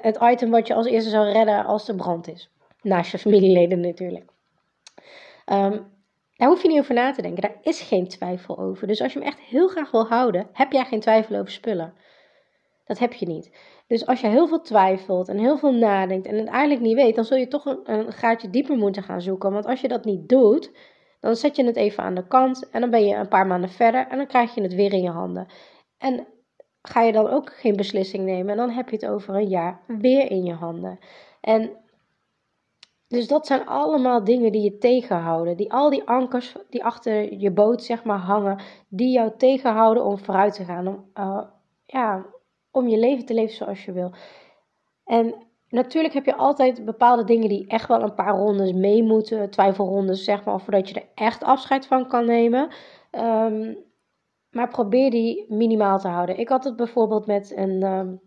Het 0.00 0.18
item 0.22 0.50
wat 0.50 0.66
je 0.66 0.74
als 0.74 0.86
eerste 0.86 1.10
zou 1.10 1.32
redden 1.32 1.64
als 1.64 1.88
er 1.88 1.94
brand 1.94 2.28
is. 2.28 2.50
Naast 2.82 3.10
je 3.10 3.18
familieleden 3.18 3.80
natuurlijk. 3.80 4.30
Um, 5.52 5.86
daar 6.36 6.48
hoef 6.48 6.62
je 6.62 6.68
niet 6.68 6.78
over 6.78 6.94
na 6.94 7.12
te 7.12 7.22
denken. 7.22 7.42
Daar 7.42 7.56
is 7.62 7.80
geen 7.80 8.08
twijfel 8.08 8.58
over. 8.58 8.86
Dus 8.86 9.02
als 9.02 9.12
je 9.12 9.18
hem 9.18 9.28
echt 9.28 9.38
heel 9.38 9.68
graag 9.68 9.90
wil 9.90 10.06
houden, 10.06 10.48
heb 10.52 10.72
jij 10.72 10.84
geen 10.84 11.00
twijfel 11.00 11.36
over 11.36 11.52
spullen. 11.52 11.94
Dat 12.88 12.98
heb 12.98 13.12
je 13.12 13.26
niet. 13.26 13.50
Dus 13.86 14.06
als 14.06 14.20
je 14.20 14.26
heel 14.26 14.46
veel 14.46 14.60
twijfelt 14.60 15.28
en 15.28 15.38
heel 15.38 15.58
veel 15.58 15.72
nadenkt 15.72 16.26
en 16.26 16.38
het 16.38 16.48
eigenlijk 16.48 16.80
niet 16.80 16.94
weet, 16.94 17.14
dan 17.14 17.24
zul 17.24 17.36
je 17.36 17.48
toch 17.48 17.64
een, 17.64 17.80
een 17.84 18.12
gaatje 18.12 18.50
dieper 18.50 18.76
moeten 18.76 19.02
gaan 19.02 19.20
zoeken. 19.20 19.52
Want 19.52 19.66
als 19.66 19.80
je 19.80 19.88
dat 19.88 20.04
niet 20.04 20.28
doet, 20.28 20.72
dan 21.20 21.36
zet 21.36 21.56
je 21.56 21.64
het 21.64 21.76
even 21.76 22.02
aan 22.02 22.14
de 22.14 22.26
kant 22.26 22.70
en 22.70 22.80
dan 22.80 22.90
ben 22.90 23.06
je 23.06 23.14
een 23.14 23.28
paar 23.28 23.46
maanden 23.46 23.70
verder 23.70 24.06
en 24.06 24.16
dan 24.16 24.26
krijg 24.26 24.54
je 24.54 24.62
het 24.62 24.74
weer 24.74 24.92
in 24.92 25.02
je 25.02 25.10
handen. 25.10 25.46
En 25.98 26.26
ga 26.82 27.02
je 27.02 27.12
dan 27.12 27.28
ook 27.28 27.52
geen 27.52 27.76
beslissing 27.76 28.24
nemen 28.24 28.50
en 28.50 28.56
dan 28.56 28.70
heb 28.70 28.88
je 28.88 28.96
het 28.96 29.06
over 29.06 29.34
een 29.34 29.48
jaar 29.48 29.80
weer 29.86 30.30
in 30.30 30.44
je 30.44 30.54
handen. 30.54 30.98
En 31.40 31.70
dus 33.08 33.28
dat 33.28 33.46
zijn 33.46 33.66
allemaal 33.66 34.24
dingen 34.24 34.52
die 34.52 34.62
je 34.62 34.78
tegenhouden. 34.78 35.56
Die, 35.56 35.72
al 35.72 35.90
die 35.90 36.08
ankers 36.08 36.56
die 36.70 36.84
achter 36.84 37.38
je 37.38 37.50
boot 37.50 37.82
zeg 37.82 38.04
maar 38.04 38.18
hangen, 38.18 38.60
die 38.88 39.12
jou 39.12 39.32
tegenhouden 39.36 40.04
om 40.04 40.18
vooruit 40.18 40.54
te 40.54 40.64
gaan. 40.64 40.86
Om, 40.86 41.10
uh, 41.14 41.42
ja, 41.86 42.26
om 42.78 42.88
je 42.88 42.98
leven 42.98 43.26
te 43.26 43.34
leven 43.34 43.54
zoals 43.54 43.84
je 43.84 43.92
wil. 43.92 44.12
En 45.04 45.34
natuurlijk 45.68 46.14
heb 46.14 46.24
je 46.24 46.36
altijd 46.36 46.84
bepaalde 46.84 47.24
dingen 47.24 47.48
die 47.48 47.66
echt 47.66 47.88
wel 47.88 48.02
een 48.02 48.14
paar 48.14 48.36
rondes 48.36 48.72
mee 48.72 49.02
moeten, 49.02 49.50
twijfelrondes 49.50 50.24
zeg 50.24 50.44
maar, 50.44 50.60
voordat 50.60 50.88
je 50.88 50.94
er 50.94 51.08
echt 51.14 51.44
afscheid 51.44 51.86
van 51.86 52.08
kan 52.08 52.26
nemen. 52.26 52.68
Um, 53.10 53.86
maar 54.50 54.68
probeer 54.68 55.10
die 55.10 55.44
minimaal 55.48 55.98
te 55.98 56.08
houden. 56.08 56.38
Ik 56.38 56.48
had 56.48 56.64
het 56.64 56.76
bijvoorbeeld 56.76 57.26
met 57.26 57.52
een, 57.56 57.82
um, 57.82 58.20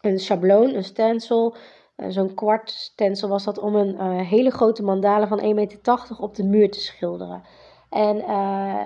een 0.00 0.18
schabloon, 0.18 0.74
een 0.74 0.84
stencil. 0.84 1.54
Uh, 1.96 2.06
Zo'n 2.08 2.34
kwart 2.34 2.70
stencil 2.70 3.28
was 3.28 3.44
dat 3.44 3.58
om 3.58 3.74
een 3.74 3.94
uh, 3.94 4.28
hele 4.28 4.50
grote 4.50 4.82
mandala 4.82 5.26
van 5.26 5.40
1,80 5.40 5.46
meter 5.54 5.78
op 6.18 6.34
de 6.34 6.44
muur 6.44 6.70
te 6.70 6.80
schilderen. 6.80 7.42
En 7.90 8.16
uh, 8.16 8.80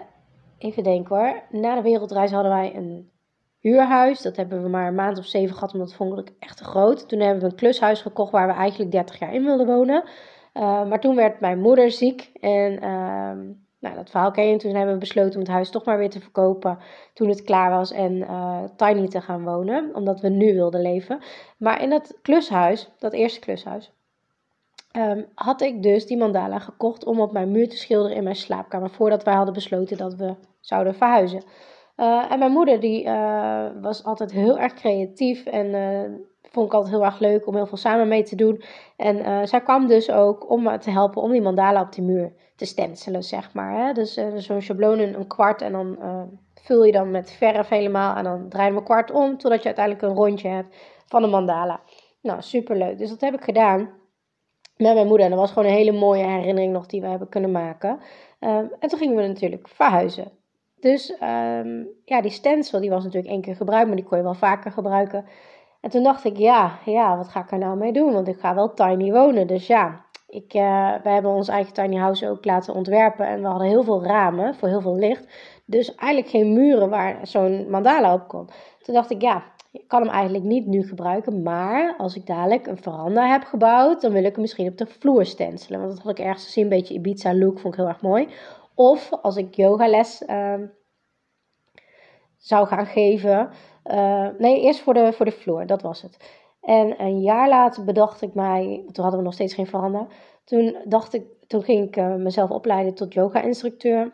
even 0.59 0.83
denken 0.83 1.17
hoor. 1.17 1.43
Na 1.51 1.75
de 1.75 1.83
wereldreis 1.83 2.31
hadden 2.31 2.53
wij 2.53 2.77
een 2.77 3.11
huurhuis. 3.69 4.23
Dat 4.23 4.37
hebben 4.37 4.63
we 4.63 4.69
maar 4.69 4.87
een 4.87 4.95
maand 4.95 5.19
of 5.19 5.27
zeven 5.27 5.55
gehad, 5.55 5.73
omdat 5.73 5.95
vond 5.95 6.19
ik 6.19 6.33
echt 6.39 6.57
te 6.57 6.65
groot. 6.65 7.09
Toen 7.09 7.21
hebben 7.21 7.43
we 7.43 7.51
een 7.51 7.55
klushuis 7.55 8.03
gekocht 8.03 8.33
waar 8.33 8.47
we 8.47 8.53
eigenlijk 8.53 8.91
30 8.91 9.19
jaar 9.19 9.35
in 9.35 9.45
wilden 9.45 9.67
wonen. 9.67 10.05
Uh, 10.55 10.87
maar 10.87 11.01
toen 11.01 11.17
werd 11.17 11.41
mijn 11.41 11.61
moeder 11.61 11.91
ziek 11.91 12.31
en 12.41 12.73
uh, 12.73 13.55
nou, 13.79 13.95
dat 13.95 14.11
verhaal 14.11 14.31
ken 14.31 14.47
je. 14.47 14.53
En 14.53 14.59
toen 14.59 14.75
hebben 14.75 14.95
we 14.95 15.01
besloten 15.01 15.35
om 15.35 15.41
het 15.41 15.49
huis 15.49 15.71
toch 15.71 15.85
maar 15.85 15.99
weer 15.99 16.11
te 16.11 16.21
verkopen 16.21 16.79
toen 17.15 17.29
het 17.29 17.43
klaar 17.43 17.71
was 17.71 17.93
en 17.93 18.13
uh, 18.13 18.59
tiny 18.77 19.09
te 19.09 19.21
gaan 19.21 19.45
wonen, 19.45 19.95
omdat 19.95 20.21
we 20.21 20.29
nu 20.29 20.55
wilden 20.55 20.83
leven. 20.83 21.19
Maar 21.57 21.83
in 21.83 21.91
dat 21.91 22.19
klushuis, 22.23 22.91
dat 22.99 23.13
eerste 23.13 23.41
klushuis, 23.41 23.93
um, 24.97 25.27
had 25.35 25.61
ik 25.61 25.83
dus 25.83 26.07
die 26.07 26.17
mandala 26.17 26.59
gekocht 26.59 27.05
om 27.05 27.21
op 27.21 27.33
mijn 27.33 27.51
muur 27.51 27.69
te 27.69 27.77
schilderen 27.77 28.17
in 28.17 28.23
mijn 28.23 28.37
slaapkamer, 28.37 28.91
voordat 28.91 29.25
wij 29.25 29.35
hadden 29.35 29.55
besloten 29.55 29.97
dat 29.97 30.15
we 30.15 30.35
zouden 30.61 30.95
verhuizen. 30.95 31.43
Uh, 31.97 32.33
en 32.33 32.39
mijn 32.39 32.53
moeder 32.53 32.81
die 32.81 33.05
uh, 33.05 33.67
was 33.81 34.05
altijd 34.05 34.33
heel 34.33 34.59
erg 34.59 34.75
creatief 34.75 35.47
en 35.47 35.67
uh, 35.67 36.19
vond 36.51 36.67
ik 36.67 36.73
altijd 36.73 36.95
heel 36.95 37.05
erg 37.05 37.19
leuk 37.19 37.47
om 37.47 37.55
heel 37.55 37.67
veel 37.67 37.77
samen 37.77 38.09
mee 38.09 38.23
te 38.23 38.37
doen. 38.37 38.63
En 38.97 39.49
zij 39.49 39.61
kwam 39.61 39.87
dus 39.87 40.11
ook 40.11 40.51
om 40.51 40.63
me 40.63 40.79
te 40.79 40.91
helpen 40.91 41.23
om 41.23 41.31
die 41.31 41.43
mandala 41.43 41.81
op 41.81 41.93
die 41.93 42.05
muur 42.05 42.33
te 42.57 42.65
stencelen, 42.65 43.23
zeg 43.23 43.55
maar. 43.55 43.87
Hè? 43.87 43.93
Dus 43.93 44.21
zo'n 44.37 44.63
schabloon 44.63 44.99
in 44.99 45.15
een 45.15 45.27
kwart 45.27 45.63
en 45.63 45.73
dan 45.73 45.99
vul 46.55 46.85
je 46.85 46.93
dan 46.93 47.11
met 47.11 47.33
verf 47.33 47.69
helemaal 47.69 48.17
en 48.17 48.25
dan 48.25 48.49
draai 48.49 48.65
je 48.65 48.71
hem 48.71 48.79
een 48.79 48.85
kwart 48.85 49.11
om 49.11 49.39
totdat 49.39 49.61
je 49.61 49.67
uiteindelijk 49.67 50.07
een 50.07 50.25
rondje 50.25 50.49
hebt 50.49 50.77
van 51.07 51.23
een 51.23 51.31
mandala. 51.31 51.81
Nou, 52.23 52.43
superleuk. 52.43 52.99
Dus 52.99 53.11
dat 53.11 53.21
heb 53.21 53.35
ik 53.35 53.45
gedaan 53.45 53.79
met 54.77 54.95
mijn 54.95 55.07
moeder. 55.07 55.25
En 55.25 55.31
dat 55.31 55.41
was 55.41 55.53
gewoon 55.53 55.69
een 55.69 55.77
hele 55.77 55.93
mooie 55.93 56.25
herinnering 56.25 56.73
nog 56.73 56.87
die 56.87 57.01
we 57.01 57.07
hebben 57.07 57.29
kunnen 57.29 57.51
maken. 57.53 57.91
Um, 58.41 58.71
en 58.79 58.89
toen 58.89 58.99
gingen 58.99 59.17
we 59.17 59.27
natuurlijk 59.27 59.69
verhuizen. 59.69 60.43
Dus 60.85 61.11
um, 61.11 61.89
ja, 62.05 62.21
die 62.21 62.31
stencil 62.31 62.81
die 62.81 62.91
was 62.91 63.05
natuurlijk 63.05 63.33
één 63.33 63.41
keer 63.41 63.57
gebruikt, 63.57 63.87
maar 63.87 63.97
die 63.97 64.05
kon 64.05 64.19
je 64.19 64.25
wel 64.25 64.35
vaker 64.35 64.73
gebruiken. 64.73 65.25
En 65.81 65.91
toen 65.91 66.03
dacht 66.03 66.25
ik, 66.25 66.37
ja, 66.37 66.79
ja, 66.85 67.17
wat 67.17 67.29
ga 67.29 67.41
ik 67.41 67.51
er 67.51 67.59
nou 67.59 67.77
mee 67.77 67.93
doen? 67.93 68.13
Want 68.13 68.29
ik 68.29 68.39
ga 68.39 68.55
wel 68.55 68.75
tiny 68.75 69.13
wonen. 69.13 69.47
Dus 69.47 69.67
ja, 69.67 70.05
ik, 70.29 70.55
uh, 70.55 70.95
we 71.03 71.09
hebben 71.09 71.31
ons 71.31 71.49
eigen 71.49 71.73
tiny 71.73 71.97
house 71.97 72.29
ook 72.29 72.45
laten 72.45 72.75
ontwerpen. 72.75 73.27
En 73.27 73.41
we 73.41 73.47
hadden 73.47 73.69
heel 73.69 73.83
veel 73.83 74.05
ramen 74.05 74.55
voor 74.55 74.69
heel 74.69 74.81
veel 74.81 74.97
licht. 74.97 75.27
Dus 75.65 75.95
eigenlijk 75.95 76.31
geen 76.31 76.53
muren 76.53 76.89
waar 76.91 77.27
zo'n 77.27 77.71
mandala 77.71 78.15
op 78.15 78.29
kon. 78.29 78.49
Toen 78.83 78.95
dacht 78.95 79.11
ik, 79.11 79.23
ja, 79.23 79.43
ik 79.73 79.89
kan 79.89 80.03
hem 80.03 80.11
eigenlijk 80.11 80.45
niet 80.45 80.67
nu 80.67 80.87
gebruiken. 80.87 81.43
Maar 81.43 81.95
als 81.99 82.17
ik 82.17 82.27
dadelijk 82.27 82.67
een 82.67 82.83
veranda 82.83 83.27
heb 83.27 83.45
gebouwd, 83.45 84.01
dan 84.01 84.13
wil 84.13 84.25
ik 84.25 84.33
hem 84.33 84.41
misschien 84.41 84.69
op 84.69 84.79
de 84.79 84.87
vloer 84.87 85.27
stencelen. 85.27 85.81
Want 85.81 85.93
dat 85.93 86.03
had 86.03 86.19
ik 86.19 86.25
ergens 86.25 86.45
gezien, 86.45 86.63
een 86.63 86.69
beetje 86.69 86.95
Ibiza 86.95 87.35
look, 87.35 87.59
vond 87.59 87.75
ik 87.75 87.81
heel 87.81 87.89
erg 87.89 88.03
mooi. 88.03 88.29
Of 88.75 89.13
als 89.13 89.37
ik 89.37 89.55
yogales 89.55 90.23
uh, 90.23 90.55
zou 92.37 92.67
gaan 92.67 92.87
geven. 92.87 93.51
Uh, 93.85 94.29
nee, 94.39 94.61
eerst 94.61 94.81
voor 94.81 94.95
de, 94.95 95.13
voor 95.13 95.27
de 95.27 95.33
vloer, 95.33 95.67
dat 95.67 95.83
was 95.83 96.03
het. 96.03 96.43
En 96.61 97.01
een 97.01 97.21
jaar 97.21 97.49
later 97.49 97.85
bedacht 97.85 98.23
ik 98.23 98.35
mij, 98.35 98.85
toen 98.93 99.03
hadden 99.03 99.19
we 99.19 99.25
nog 99.27 99.35
steeds 99.35 99.55
geen 99.55 99.67
veranda. 99.67 100.07
Toen, 100.45 100.77
dacht 100.85 101.15
ik, 101.15 101.25
toen 101.47 101.63
ging 101.63 101.87
ik 101.87 101.97
uh, 101.97 102.15
mezelf 102.15 102.51
opleiden 102.51 102.95
tot 102.95 103.15
yoga-instructeur. 103.15 104.13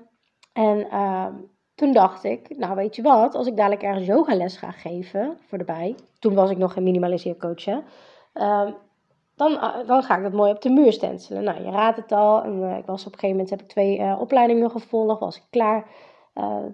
En 0.53 0.91
ehm, 0.91 1.35
toen 1.75 1.93
dacht 1.93 2.25
ik, 2.25 2.57
nou 2.59 2.75
weet 2.75 2.97
je 2.97 3.03
wat, 3.03 3.35
als 3.35 3.47
ik 3.47 3.57
dadelijk 3.57 3.83
ergens 3.83 4.07
yogales 4.07 4.57
ga 4.57 4.71
geven 4.71 5.37
voor 5.47 5.59
de 5.59 5.65
bij. 5.65 5.95
Toen 6.19 6.35
was 6.35 6.51
ik 6.51 6.57
nog 6.57 6.73
geen 6.73 6.83
minimaliseercoach, 6.83 7.65
hè. 7.65 7.79
Uh, 8.35 8.71
dan, 9.41 9.61
eh, 9.61 9.87
dan 9.87 10.03
ga 10.03 10.17
ik 10.17 10.23
dat 10.23 10.33
mooi 10.33 10.51
op 10.51 10.63
de 10.63 10.71
muur 10.71 10.93
stencelen. 10.93 11.45
Nou, 11.45 11.65
je 11.65 11.71
raadt 11.71 11.97
het 11.97 12.13
al. 12.13 12.43
En, 12.43 12.59
uh, 12.59 12.77
ik 12.77 12.87
was 12.87 13.07
op 13.07 13.13
een 13.13 13.19
gegeven 13.19 13.29
moment 13.29 13.51
heb 13.51 13.61
ik 13.61 13.69
twee 13.69 13.99
uh, 13.99 14.21
opleidingen 14.21 14.71
gevolgd, 14.71 15.21
was 15.21 15.37
ik 15.37 15.43
klaar. 15.51 15.87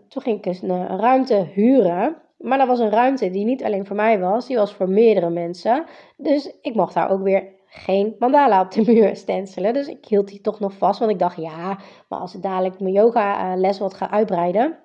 toen 0.08 0.22
ging 0.22 0.44
ik 0.44 0.62
een 0.62 0.98
ruimte 0.98 1.34
huren. 1.34 2.16
Maar 2.38 2.58
dat 2.58 2.66
was 2.66 2.78
een 2.78 2.90
ruimte 2.90 3.30
die 3.30 3.44
niet 3.44 3.64
alleen 3.64 3.86
voor 3.86 3.96
mij 3.96 4.20
was, 4.20 4.46
die 4.46 4.56
was 4.56 4.72
voor 4.72 4.88
meerdere 4.88 5.30
mensen. 5.30 5.84
Dus 6.16 6.52
ik 6.62 6.74
mocht 6.74 6.94
daar 6.94 7.10
ook 7.10 7.22
weer 7.22 7.44
geen 7.66 8.14
mandala 8.18 8.60
op 8.60 8.70
de 8.70 8.82
muur 8.92 9.16
stencelen. 9.16 9.72
Dus 9.72 9.88
ik 9.88 10.04
hield 10.04 10.28
die 10.28 10.40
toch 10.40 10.60
nog 10.60 10.72
vast, 10.72 10.98
want 10.98 11.10
ik 11.10 11.18
dacht, 11.18 11.36
ja, 11.36 11.78
maar 12.08 12.18
als 12.18 12.34
ik 12.34 12.42
dadelijk 12.42 12.80
mijn 12.80 12.94
yoga 12.94 13.56
les 13.56 13.78
wat 13.78 13.94
ga 13.94 14.10
uitbreiden, 14.10 14.78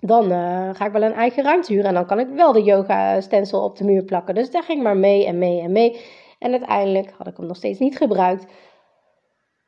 dan 0.00 0.24
ga 0.74 0.86
ik 0.86 0.92
wel 0.92 1.02
een 1.02 1.12
eigen 1.12 1.44
ruimte 1.44 1.72
huren 1.72 1.88
en 1.88 1.94
dan 1.94 2.06
kan 2.06 2.18
ik 2.18 2.28
wel 2.28 2.52
de 2.52 2.62
yoga 2.62 3.20
stencil 3.20 3.64
op 3.64 3.76
de 3.76 3.84
muur 3.84 4.04
plakken. 4.04 4.34
Dus 4.34 4.50
daar 4.50 4.62
ging 4.62 4.78
ik 4.78 4.84
maar 4.84 4.96
mee 4.96 5.26
en 5.26 5.38
mee 5.38 5.60
en 5.60 5.72
mee. 5.72 6.00
En 6.44 6.50
uiteindelijk 6.50 7.14
had 7.18 7.26
ik 7.26 7.36
hem 7.36 7.46
nog 7.46 7.56
steeds 7.56 7.78
niet 7.78 7.96
gebruikt. 7.96 8.46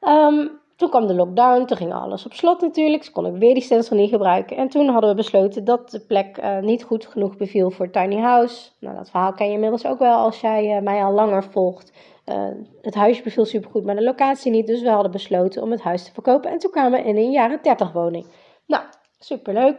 Um, 0.01 0.51
toen 0.77 0.89
kwam 0.89 1.07
de 1.07 1.15
lockdown, 1.15 1.65
toen 1.65 1.77
ging 1.77 1.93
alles 1.93 2.27
op 2.27 2.33
slot 2.33 2.61
natuurlijk. 2.61 3.03
Dus 3.03 3.13
kon 3.13 3.27
ik 3.27 3.35
weer 3.37 3.55
die 3.55 3.63
stencil 3.63 3.97
niet 3.97 4.11
gebruiken. 4.11 4.57
En 4.57 4.69
toen 4.69 4.89
hadden 4.89 5.11
we 5.11 5.17
besloten 5.17 5.65
dat 5.65 5.91
de 5.91 6.01
plek 6.01 6.39
uh, 6.39 6.59
niet 6.59 6.83
goed 6.83 7.07
genoeg 7.07 7.37
beviel 7.37 7.71
voor 7.71 7.91
Tiny 7.91 8.17
House. 8.17 8.71
Nou, 8.81 8.97
dat 8.97 9.11
verhaal 9.11 9.33
ken 9.33 9.47
je 9.47 9.53
inmiddels 9.53 9.87
ook 9.87 9.99
wel 9.99 10.17
als 10.17 10.41
jij 10.41 10.77
uh, 10.77 10.83
mij 10.83 11.05
al 11.05 11.13
langer 11.13 11.45
volgt. 11.45 11.93
Uh, 12.27 12.49
het 12.83 12.95
huisje 12.95 13.23
beviel 13.23 13.45
supergoed, 13.45 13.85
maar 13.85 13.97
de 13.97 14.03
locatie 14.03 14.51
niet. 14.51 14.67
Dus 14.67 14.83
we 14.83 14.91
hadden 14.91 15.11
besloten 15.11 15.63
om 15.63 15.71
het 15.71 15.83
huis 15.83 16.05
te 16.05 16.13
verkopen. 16.13 16.51
En 16.51 16.59
toen 16.59 16.71
kwamen 16.71 17.03
we 17.03 17.09
in 17.09 17.17
een 17.17 17.31
jaren 17.31 17.59
30 17.63 17.93
woning. 17.93 18.27
Nou, 18.67 18.85
superleuk. 19.19 19.77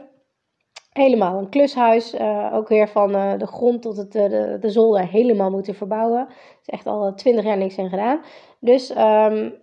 Helemaal 0.97 1.37
een 1.37 1.49
klushuis. 1.49 2.13
Uh, 2.13 2.51
ook 2.53 2.67
weer 2.67 2.87
van 2.87 3.15
uh, 3.15 3.37
de 3.37 3.47
grond 3.47 3.81
tot 3.81 3.97
het, 3.97 4.15
uh, 4.15 4.29
de, 4.29 4.57
de 4.59 4.69
zolder 4.69 5.07
helemaal 5.07 5.49
moeten 5.49 5.75
verbouwen. 5.75 6.19
Er 6.19 6.57
is 6.61 6.69
echt 6.69 6.85
al 6.85 7.13
twintig 7.13 7.43
jaar 7.43 7.57
niks 7.57 7.77
in 7.77 7.89
gedaan. 7.89 8.21
Dus 8.59 8.89
um, 8.89 9.53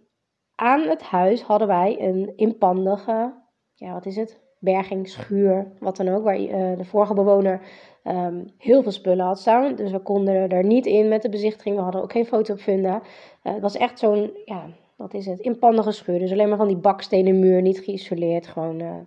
aan 0.55 0.81
het 0.81 1.03
huis 1.03 1.43
hadden 1.43 1.69
wij 1.69 1.97
een 2.00 2.33
inpandige, 2.37 3.33
ja 3.75 3.93
wat 3.93 4.07
is 4.07 4.17
het? 4.17 4.43
Berging, 4.59 5.09
schuur, 5.09 5.73
wat 5.79 5.97
dan 5.97 6.09
ook. 6.09 6.25
Waar 6.25 6.37
de 6.76 6.85
vorige 6.85 7.14
bewoner 7.14 7.61
um, 8.05 8.45
heel 8.59 8.83
veel 8.83 8.93
spullen 8.93 9.26
had 9.26 9.38
staan. 9.38 9.75
Dus 9.75 9.91
we 9.91 9.99
konden 9.99 10.49
er 10.49 10.64
niet 10.64 10.87
in 10.87 11.09
met 11.09 11.23
de 11.23 11.29
bezichtiging. 11.29 11.76
We 11.76 11.83
hadden 11.83 12.03
ook 12.03 12.12
geen 12.12 12.26
foto 12.26 12.53
op 12.53 12.61
vinden. 12.61 13.03
het 13.43 13.61
was 13.61 13.76
echt 13.76 13.99
zo'n, 13.99 14.31
ja 14.45 14.67
wat 14.97 15.14
is 15.14 15.26
het? 15.26 15.41
Inpandige 15.41 15.93
schuur. 15.93 16.19
Dus 16.19 16.33
alleen 16.33 16.49
maar 16.49 16.59
van 16.59 16.69
die 16.69 16.76
bakstenen 16.76 17.38
muur, 17.38 17.62
niet 17.62 17.79
geïsoleerd. 17.79 18.47
Gewoon 18.47 19.07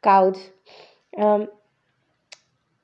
koud. 0.00 0.52
Um, 1.10 1.48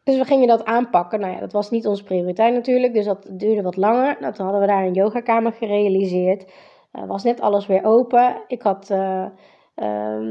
dus 0.05 0.17
we 0.17 0.25
gingen 0.25 0.49
dat 0.49 0.65
aanpakken. 0.65 1.21
Nou 1.21 1.33
ja, 1.33 1.41
dat 1.41 1.53
was 1.53 1.71
niet 1.71 1.87
onze 1.87 2.05
prioriteit 2.05 2.55
natuurlijk, 2.55 2.95
dus 2.95 3.05
dat 3.05 3.27
duurde 3.31 3.63
wat 3.63 3.77
langer. 3.77 4.17
Nou, 4.21 4.33
toen 4.33 4.45
hadden 4.45 4.63
we 4.63 4.69
daar 4.69 4.85
een 4.85 4.93
yogakamer 4.93 5.53
gerealiseerd. 5.53 6.53
Uh, 6.93 7.07
was 7.07 7.23
net 7.23 7.41
alles 7.41 7.67
weer 7.67 7.85
open. 7.85 8.43
Ik 8.47 8.63
had 8.63 8.91
uh, 8.91 9.27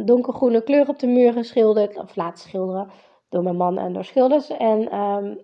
donkergroene 0.06 0.64
kleur 0.64 0.88
op 0.88 1.00
de 1.00 1.08
muur 1.08 1.34
geschilderd, 1.34 1.98
of 1.98 2.16
laten 2.16 2.50
schilderen 2.50 2.90
door 3.30 3.44
mijn 3.44 3.58
man 3.58 3.78
en 3.78 3.94
door 3.94 4.06
schilders. 4.06 4.50
En 4.50 5.00
um, 5.00 5.40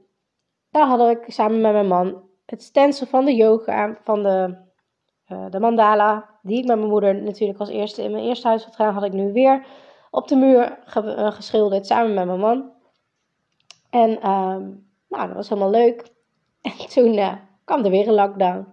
daar 0.72 0.88
hadden 0.88 1.10
ik 1.10 1.24
samen 1.28 1.62
met 1.62 1.72
mijn 1.72 1.88
man 1.88 2.28
het 2.50 2.64
stencil 2.64 3.08
van 3.08 3.26
de 3.26 3.36
yoga, 3.36 3.98
van 4.04 4.24
de, 4.24 4.58
eh, 5.26 5.46
de 5.50 5.60
mandala, 5.60 6.30
die 6.42 6.58
ik 6.58 6.66
met 6.66 6.78
mijn 6.78 6.90
moeder 6.90 7.22
natuurlijk 7.22 7.60
als 7.60 7.70
eerste 7.70 8.04
in 8.04 8.12
mijn 8.12 8.24
eerste 8.24 8.48
huis 8.48 8.64
had 8.64 8.76
gedaan, 8.76 8.94
had 8.94 9.04
ik 9.04 9.14
nu 9.14 9.34
weer 9.34 9.66
op 10.12 10.28
de 10.28 10.36
muur 10.36 10.80
ge 10.86 11.32
geschilderd 11.34 11.86
samen 11.86 12.14
met 12.14 12.26
mijn 12.26 12.40
man. 12.40 12.72
En 13.90 14.30
um, 14.30 14.88
nou, 15.10 15.28
dat 15.28 15.36
was 15.36 15.50
helemaal 15.50 15.72
leuk. 15.72 16.04
En 16.80 16.90
toen 16.90 17.14
uh, 17.14 17.34
kwam 17.64 17.84
er 17.84 17.92
weer 17.92 18.08
een 18.08 18.14
lockdown. 18.14 18.68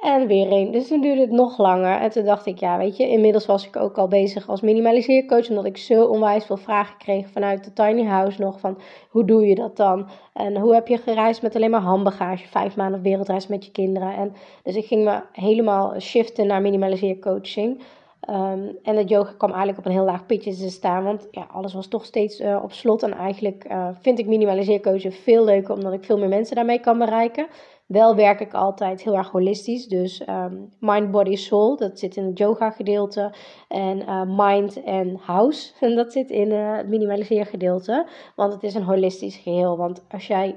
En 0.00 0.26
weer 0.26 0.52
een. 0.52 0.70
Dus 0.70 0.88
toen 0.88 1.00
duurde 1.00 1.20
het 1.20 1.30
nog 1.30 1.58
langer. 1.58 2.00
En 2.00 2.10
toen 2.10 2.24
dacht 2.24 2.46
ik, 2.46 2.58
ja, 2.58 2.78
weet 2.78 2.96
je, 2.96 3.08
inmiddels 3.08 3.46
was 3.46 3.66
ik 3.66 3.76
ook 3.76 3.98
al 3.98 4.08
bezig 4.08 4.48
als 4.48 4.60
minimaliseercoach. 4.60 5.48
Omdat 5.48 5.64
ik 5.64 5.76
zo 5.76 6.04
onwijs 6.04 6.44
veel 6.44 6.56
vragen 6.56 6.96
kreeg 6.98 7.30
vanuit 7.30 7.64
de 7.64 7.72
tiny 7.72 8.04
house 8.04 8.40
nog. 8.40 8.60
Van, 8.60 8.78
hoe 9.08 9.24
doe 9.24 9.46
je 9.46 9.54
dat 9.54 9.76
dan? 9.76 10.08
En 10.32 10.56
hoe 10.56 10.74
heb 10.74 10.88
je 10.88 10.96
gereisd 10.96 11.42
met 11.42 11.56
alleen 11.56 11.70
maar 11.70 11.80
handbagage? 11.80 12.48
Vijf 12.48 12.76
maanden 12.76 13.02
wereldreis 13.02 13.46
met 13.46 13.64
je 13.64 13.70
kinderen. 13.70 14.14
En 14.14 14.32
dus 14.62 14.76
ik 14.76 14.86
ging 14.86 15.04
me 15.04 15.22
helemaal 15.32 16.00
shiften 16.00 16.46
naar 16.46 16.60
minimaliseercoaching. 16.60 17.82
Um, 18.28 18.78
en 18.82 18.96
het 18.96 19.08
yoga 19.08 19.32
kwam 19.32 19.50
eigenlijk 19.50 19.78
op 19.78 19.84
een 19.84 19.92
heel 19.92 20.04
laag 20.04 20.26
pitje 20.26 20.56
te 20.56 20.70
staan, 20.70 21.04
want 21.04 21.28
ja, 21.30 21.46
alles 21.52 21.74
was 21.74 21.86
toch 21.86 22.04
steeds 22.04 22.40
uh, 22.40 22.60
op 22.62 22.72
slot. 22.72 23.02
En 23.02 23.12
eigenlijk 23.12 23.64
uh, 23.70 23.88
vind 24.00 24.18
ik 24.18 24.26
minimaliseercoachen 24.26 25.12
veel 25.12 25.44
leuker, 25.44 25.74
omdat 25.74 25.92
ik 25.92 26.04
veel 26.04 26.18
meer 26.18 26.28
mensen 26.28 26.56
daarmee 26.56 26.80
kan 26.80 26.98
bereiken. 26.98 27.46
Wel 27.86 28.14
werk 28.14 28.40
ik 28.40 28.54
altijd 28.54 29.02
heel 29.02 29.16
erg 29.16 29.30
holistisch, 29.30 29.86
dus 29.86 30.22
um, 30.28 30.68
mind, 30.80 31.10
body, 31.10 31.36
soul, 31.36 31.76
dat 31.76 31.98
zit 31.98 32.16
in 32.16 32.24
het 32.24 32.38
yoga 32.38 32.70
gedeelte. 32.70 33.34
En 33.68 33.98
uh, 33.98 34.22
mind 34.26 34.82
en 34.82 35.16
house, 35.20 35.72
en 35.80 35.96
dat 36.00 36.12
zit 36.12 36.30
in 36.30 36.52
het 36.52 36.88
minimaliseergedeelte. 36.88 38.06
Want 38.36 38.52
het 38.52 38.62
is 38.62 38.74
een 38.74 38.82
holistisch 38.82 39.36
geheel, 39.36 39.76
want 39.76 40.04
als 40.08 40.26
jij 40.26 40.56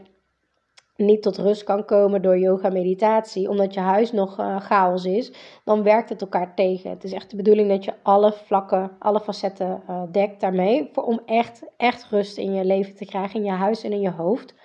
niet 0.96 1.22
tot 1.22 1.38
rust 1.38 1.64
kan 1.64 1.86
komen 1.86 2.22
door 2.22 2.40
yoga 2.40 2.70
meditatie, 2.70 3.50
omdat 3.50 3.74
je 3.74 3.80
huis 3.80 4.12
nog 4.12 4.40
uh, 4.40 4.60
chaos 4.60 5.06
is, 5.06 5.34
dan 5.64 5.84
werkt 5.84 6.10
het 6.10 6.22
elkaar 6.22 6.56
tegen. 6.56 6.90
Het 6.90 7.04
is 7.04 7.12
echt 7.12 7.30
de 7.30 7.36
bedoeling 7.36 7.70
dat 7.70 7.86
je 7.86 7.94
alle 8.04 8.34
vlakken, 8.34 8.92
alle 9.00 9.20
facetten 9.20 9.84
uh, 9.90 10.02
dekt 10.12 10.42
daarmee, 10.42 10.90
voor, 10.92 11.04
om 11.04 11.20
echt, 11.26 11.64
echt 11.78 12.08
rust 12.10 12.38
in 12.38 12.54
je 12.54 12.66
leven 12.66 12.96
te 12.96 13.06
krijgen, 13.06 13.40
in 13.40 13.46
je 13.46 13.52
huis 13.52 13.84
en 13.84 13.92
in 13.92 14.02
je 14.02 14.12
hoofd. 14.12 14.56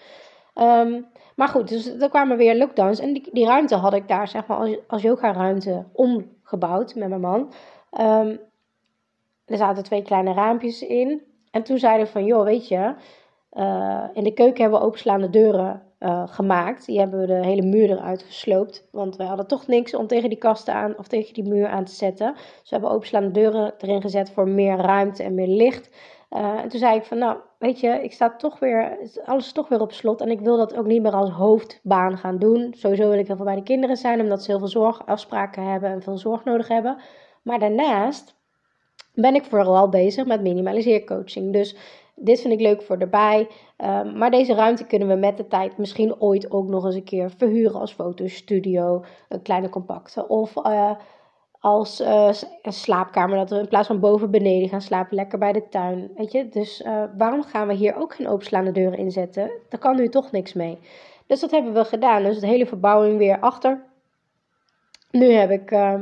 Um, 0.54 1.06
maar 1.36 1.48
goed, 1.48 1.68
dus 1.68 1.86
er 1.86 2.08
kwamen 2.08 2.36
weer 2.36 2.56
lockdowns 2.56 2.98
en 2.98 3.12
die, 3.12 3.28
die 3.32 3.46
ruimte 3.46 3.74
had 3.74 3.94
ik 3.94 4.08
daar 4.08 4.28
zeg 4.28 4.46
maar 4.46 4.56
als, 4.56 4.76
als 4.86 5.02
yoga 5.02 5.32
ruimte 5.32 5.84
omgebouwd 5.92 6.94
met 6.94 7.08
mijn 7.08 7.20
man. 7.20 7.52
Um, 8.00 8.40
er 9.44 9.56
zaten 9.56 9.84
twee 9.84 10.02
kleine 10.02 10.32
raampjes 10.32 10.82
in 10.82 11.22
en 11.50 11.62
toen 11.62 11.78
zeiden 11.78 12.06
we 12.06 12.12
van, 12.12 12.24
joh, 12.24 12.44
weet 12.44 12.68
je, 12.68 12.94
uh, 13.52 14.04
in 14.12 14.24
de 14.24 14.32
keuken 14.32 14.62
hebben 14.62 14.80
we 14.80 14.86
openslaande 14.86 15.30
deuren 15.30 15.82
uh, 16.00 16.22
gemaakt. 16.26 16.86
Die 16.86 16.98
hebben 16.98 17.20
we 17.20 17.26
de 17.26 17.44
hele 17.44 17.62
muur 17.62 17.90
eruit 17.90 18.22
gesloopt. 18.22 18.88
Want 18.90 19.16
we 19.16 19.22
hadden 19.22 19.46
toch 19.46 19.66
niks 19.66 19.94
om 19.94 20.06
tegen 20.06 20.28
die 20.28 20.38
kasten 20.38 20.74
aan 20.74 20.98
of 20.98 21.08
tegen 21.08 21.34
die 21.34 21.48
muur 21.48 21.68
aan 21.68 21.84
te 21.84 21.92
zetten. 21.92 22.32
Dus 22.34 22.70
we 22.70 22.76
hebben 22.76 22.90
openslaande 22.90 23.30
deuren 23.30 23.74
erin 23.78 24.00
gezet 24.00 24.30
voor 24.30 24.48
meer 24.48 24.76
ruimte 24.76 25.22
en 25.22 25.34
meer 25.34 25.46
licht. 25.46 25.90
Uh, 26.30 26.62
en 26.62 26.68
toen 26.68 26.78
zei 26.78 26.96
ik 26.96 27.04
van, 27.04 27.18
nou, 27.18 27.38
weet 27.58 27.80
je, 27.80 27.88
ik 27.88 28.12
sta 28.12 28.36
toch 28.36 28.58
weer, 28.58 28.98
alles 29.24 29.46
is 29.46 29.52
toch 29.52 29.68
weer 29.68 29.80
op 29.80 29.92
slot. 29.92 30.20
En 30.20 30.30
ik 30.30 30.40
wil 30.40 30.56
dat 30.56 30.76
ook 30.76 30.86
niet 30.86 31.02
meer 31.02 31.12
als 31.12 31.30
hoofdbaan 31.30 32.18
gaan 32.18 32.38
doen. 32.38 32.74
Sowieso 32.76 33.08
wil 33.08 33.18
ik 33.18 33.26
heel 33.26 33.36
veel 33.36 33.44
bij 33.44 33.54
de 33.54 33.62
kinderen 33.62 33.96
zijn, 33.96 34.20
omdat 34.20 34.42
ze 34.42 34.50
heel 34.50 34.58
veel 34.58 34.68
zorgafspraken 34.68 35.62
hebben 35.62 35.90
en 35.90 36.02
veel 36.02 36.18
zorg 36.18 36.44
nodig 36.44 36.68
hebben. 36.68 36.96
Maar 37.42 37.58
daarnaast 37.58 38.36
ben 39.14 39.34
ik 39.34 39.44
vooral 39.44 39.88
bezig 39.88 40.26
met 40.26 40.42
minimaliseercoaching. 40.42 41.52
Dus 41.52 41.76
dit 42.20 42.40
vind 42.40 42.52
ik 42.52 42.60
leuk 42.60 42.82
voor 42.82 42.96
erbij. 42.96 43.48
Ehm, 43.76 44.18
maar 44.18 44.30
deze 44.30 44.54
ruimte 44.54 44.86
kunnen 44.86 45.08
we 45.08 45.14
met 45.14 45.36
de 45.36 45.46
tijd 45.46 45.78
misschien 45.78 46.20
ooit 46.20 46.50
ook 46.50 46.68
nog 46.68 46.84
eens 46.84 46.94
een 46.94 47.04
keer 47.04 47.30
verhuren 47.36 47.80
als 47.80 47.92
fotostudio. 47.92 49.04
Een 49.28 49.42
kleine 49.42 49.68
compacte. 49.68 50.28
Of 50.28 50.56
uh, 50.56 50.90
als 51.60 52.00
uh, 52.00 52.30
een 52.62 52.72
slaapkamer, 52.72 53.36
dat 53.36 53.50
we 53.50 53.58
in 53.58 53.68
plaats 53.68 53.86
van 53.86 54.00
boven 54.00 54.30
beneden 54.30 54.68
gaan 54.68 54.80
slapen, 54.80 55.16
lekker 55.16 55.38
bij 55.38 55.52
de 55.52 55.68
tuin. 55.68 56.10
Weet 56.16 56.32
je, 56.32 56.48
dus 56.48 56.80
uh, 56.80 57.04
waarom 57.16 57.42
gaan 57.42 57.66
we 57.66 57.74
hier 57.74 57.96
ook 57.96 58.14
geen 58.14 58.28
openslaande 58.28 58.72
deuren 58.72 58.98
inzetten? 58.98 59.50
Daar 59.68 59.80
kan 59.80 59.96
nu 59.96 60.08
toch 60.08 60.30
niks 60.30 60.52
mee. 60.52 60.78
Dus 61.26 61.40
dat 61.40 61.50
hebben 61.50 61.72
we 61.72 61.84
gedaan. 61.84 62.22
Dus 62.22 62.40
de 62.40 62.46
hele 62.46 62.66
verbouwing 62.66 63.18
weer 63.18 63.40
achter. 63.40 63.84
Nu 65.10 65.32
heb 65.32 65.50
ik 65.50 65.70
uh, 65.70 65.94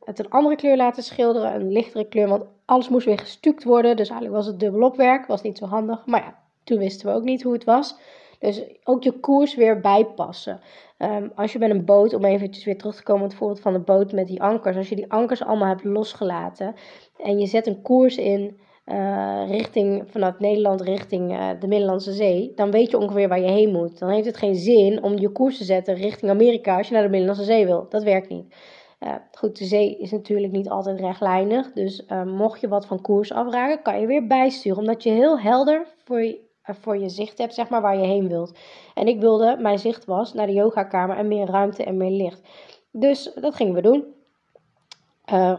het 0.00 0.18
een 0.18 0.30
andere 0.30 0.56
kleur 0.56 0.76
laten 0.76 1.02
schilderen, 1.02 1.54
een 1.54 1.72
lichtere 1.72 2.08
kleur, 2.08 2.28
want 2.28 2.44
alles 2.68 2.88
moest 2.88 3.06
weer 3.06 3.18
gestuukt 3.18 3.64
worden. 3.64 3.96
Dus 3.96 4.08
eigenlijk 4.08 4.36
was 4.38 4.46
het 4.46 4.60
dubbelop 4.60 4.96
werk, 4.96 5.26
was 5.26 5.42
niet 5.42 5.58
zo 5.58 5.66
handig. 5.66 6.06
Maar 6.06 6.20
ja, 6.20 6.38
toen 6.64 6.78
wisten 6.78 7.06
we 7.08 7.14
ook 7.14 7.24
niet 7.24 7.42
hoe 7.42 7.52
het 7.52 7.64
was. 7.64 7.96
Dus 8.38 8.62
ook 8.84 9.02
je 9.02 9.12
koers 9.12 9.54
weer 9.54 9.80
bijpassen. 9.80 10.60
Um, 10.98 11.32
als 11.34 11.52
je 11.52 11.58
met 11.58 11.70
een 11.70 11.84
boot, 11.84 12.14
om 12.14 12.24
eventjes 12.24 12.64
weer 12.64 12.78
terug 12.78 12.96
te 12.96 13.02
komen 13.02 13.22
op 13.22 13.28
het 13.28 13.38
voorbeeld 13.38 13.60
van 13.60 13.72
de 13.72 13.78
boot 13.78 14.12
met 14.12 14.26
die 14.26 14.42
ankers. 14.42 14.76
Als 14.76 14.88
je 14.88 14.96
die 14.96 15.12
ankers 15.12 15.42
allemaal 15.42 15.68
hebt 15.68 15.84
losgelaten 15.84 16.74
en 17.16 17.38
je 17.38 17.46
zet 17.46 17.66
een 17.66 17.82
koers 17.82 18.16
in 18.16 18.58
uh, 18.86 19.42
richting, 19.48 20.04
vanuit 20.06 20.40
Nederland 20.40 20.80
richting 20.80 21.32
uh, 21.32 21.48
de 21.60 21.66
Middellandse 21.66 22.12
Zee, 22.12 22.52
dan 22.54 22.70
weet 22.70 22.90
je 22.90 22.98
ongeveer 22.98 23.28
waar 23.28 23.40
je 23.40 23.50
heen 23.50 23.72
moet. 23.72 23.98
Dan 23.98 24.08
heeft 24.08 24.26
het 24.26 24.36
geen 24.36 24.54
zin 24.54 25.02
om 25.02 25.18
je 25.18 25.28
koers 25.28 25.58
te 25.58 25.64
zetten 25.64 25.94
richting 25.94 26.30
Amerika 26.30 26.76
als 26.76 26.88
je 26.88 26.94
naar 26.94 27.02
de 27.02 27.08
Middellandse 27.08 27.44
Zee 27.44 27.66
wil. 27.66 27.86
Dat 27.88 28.02
werkt 28.02 28.28
niet. 28.28 28.54
Uh, 29.00 29.14
goed, 29.32 29.58
de 29.58 29.64
zee 29.64 29.98
is 29.98 30.10
natuurlijk 30.10 30.52
niet 30.52 30.68
altijd 30.68 31.00
rechtlijnig. 31.00 31.72
Dus 31.72 32.04
mocht 32.24 32.60
je 32.60 32.68
wat 32.68 32.86
van 32.86 33.00
koers 33.00 33.32
afraken, 33.32 33.82
kan 33.82 34.00
je 34.00 34.06
weer 34.06 34.26
bijsturen. 34.26 34.78
Omdat 34.78 35.02
je 35.02 35.10
heel 35.10 35.40
helder 35.40 35.86
voor 36.04 36.22
je, 36.22 36.40
voor 36.62 36.98
je 36.98 37.08
zicht 37.08 37.38
hebt, 37.38 37.54
zeg 37.54 37.68
maar, 37.68 37.80
waar 37.80 37.96
je 37.96 38.06
heen 38.06 38.28
wilt. 38.28 38.58
En 38.94 39.06
ik 39.06 39.20
wilde, 39.20 39.56
mijn 39.60 39.78
zicht 39.78 40.04
was 40.04 40.32
naar 40.32 40.46
de 40.46 40.52
yogakamer 40.52 41.16
en 41.16 41.28
meer 41.28 41.46
ruimte 41.46 41.84
en 41.84 41.96
meer 41.96 42.10
licht. 42.10 42.48
Dus 42.92 43.32
dat 43.34 43.54
gingen 43.54 43.74
we 43.74 43.82
doen. 43.82 44.04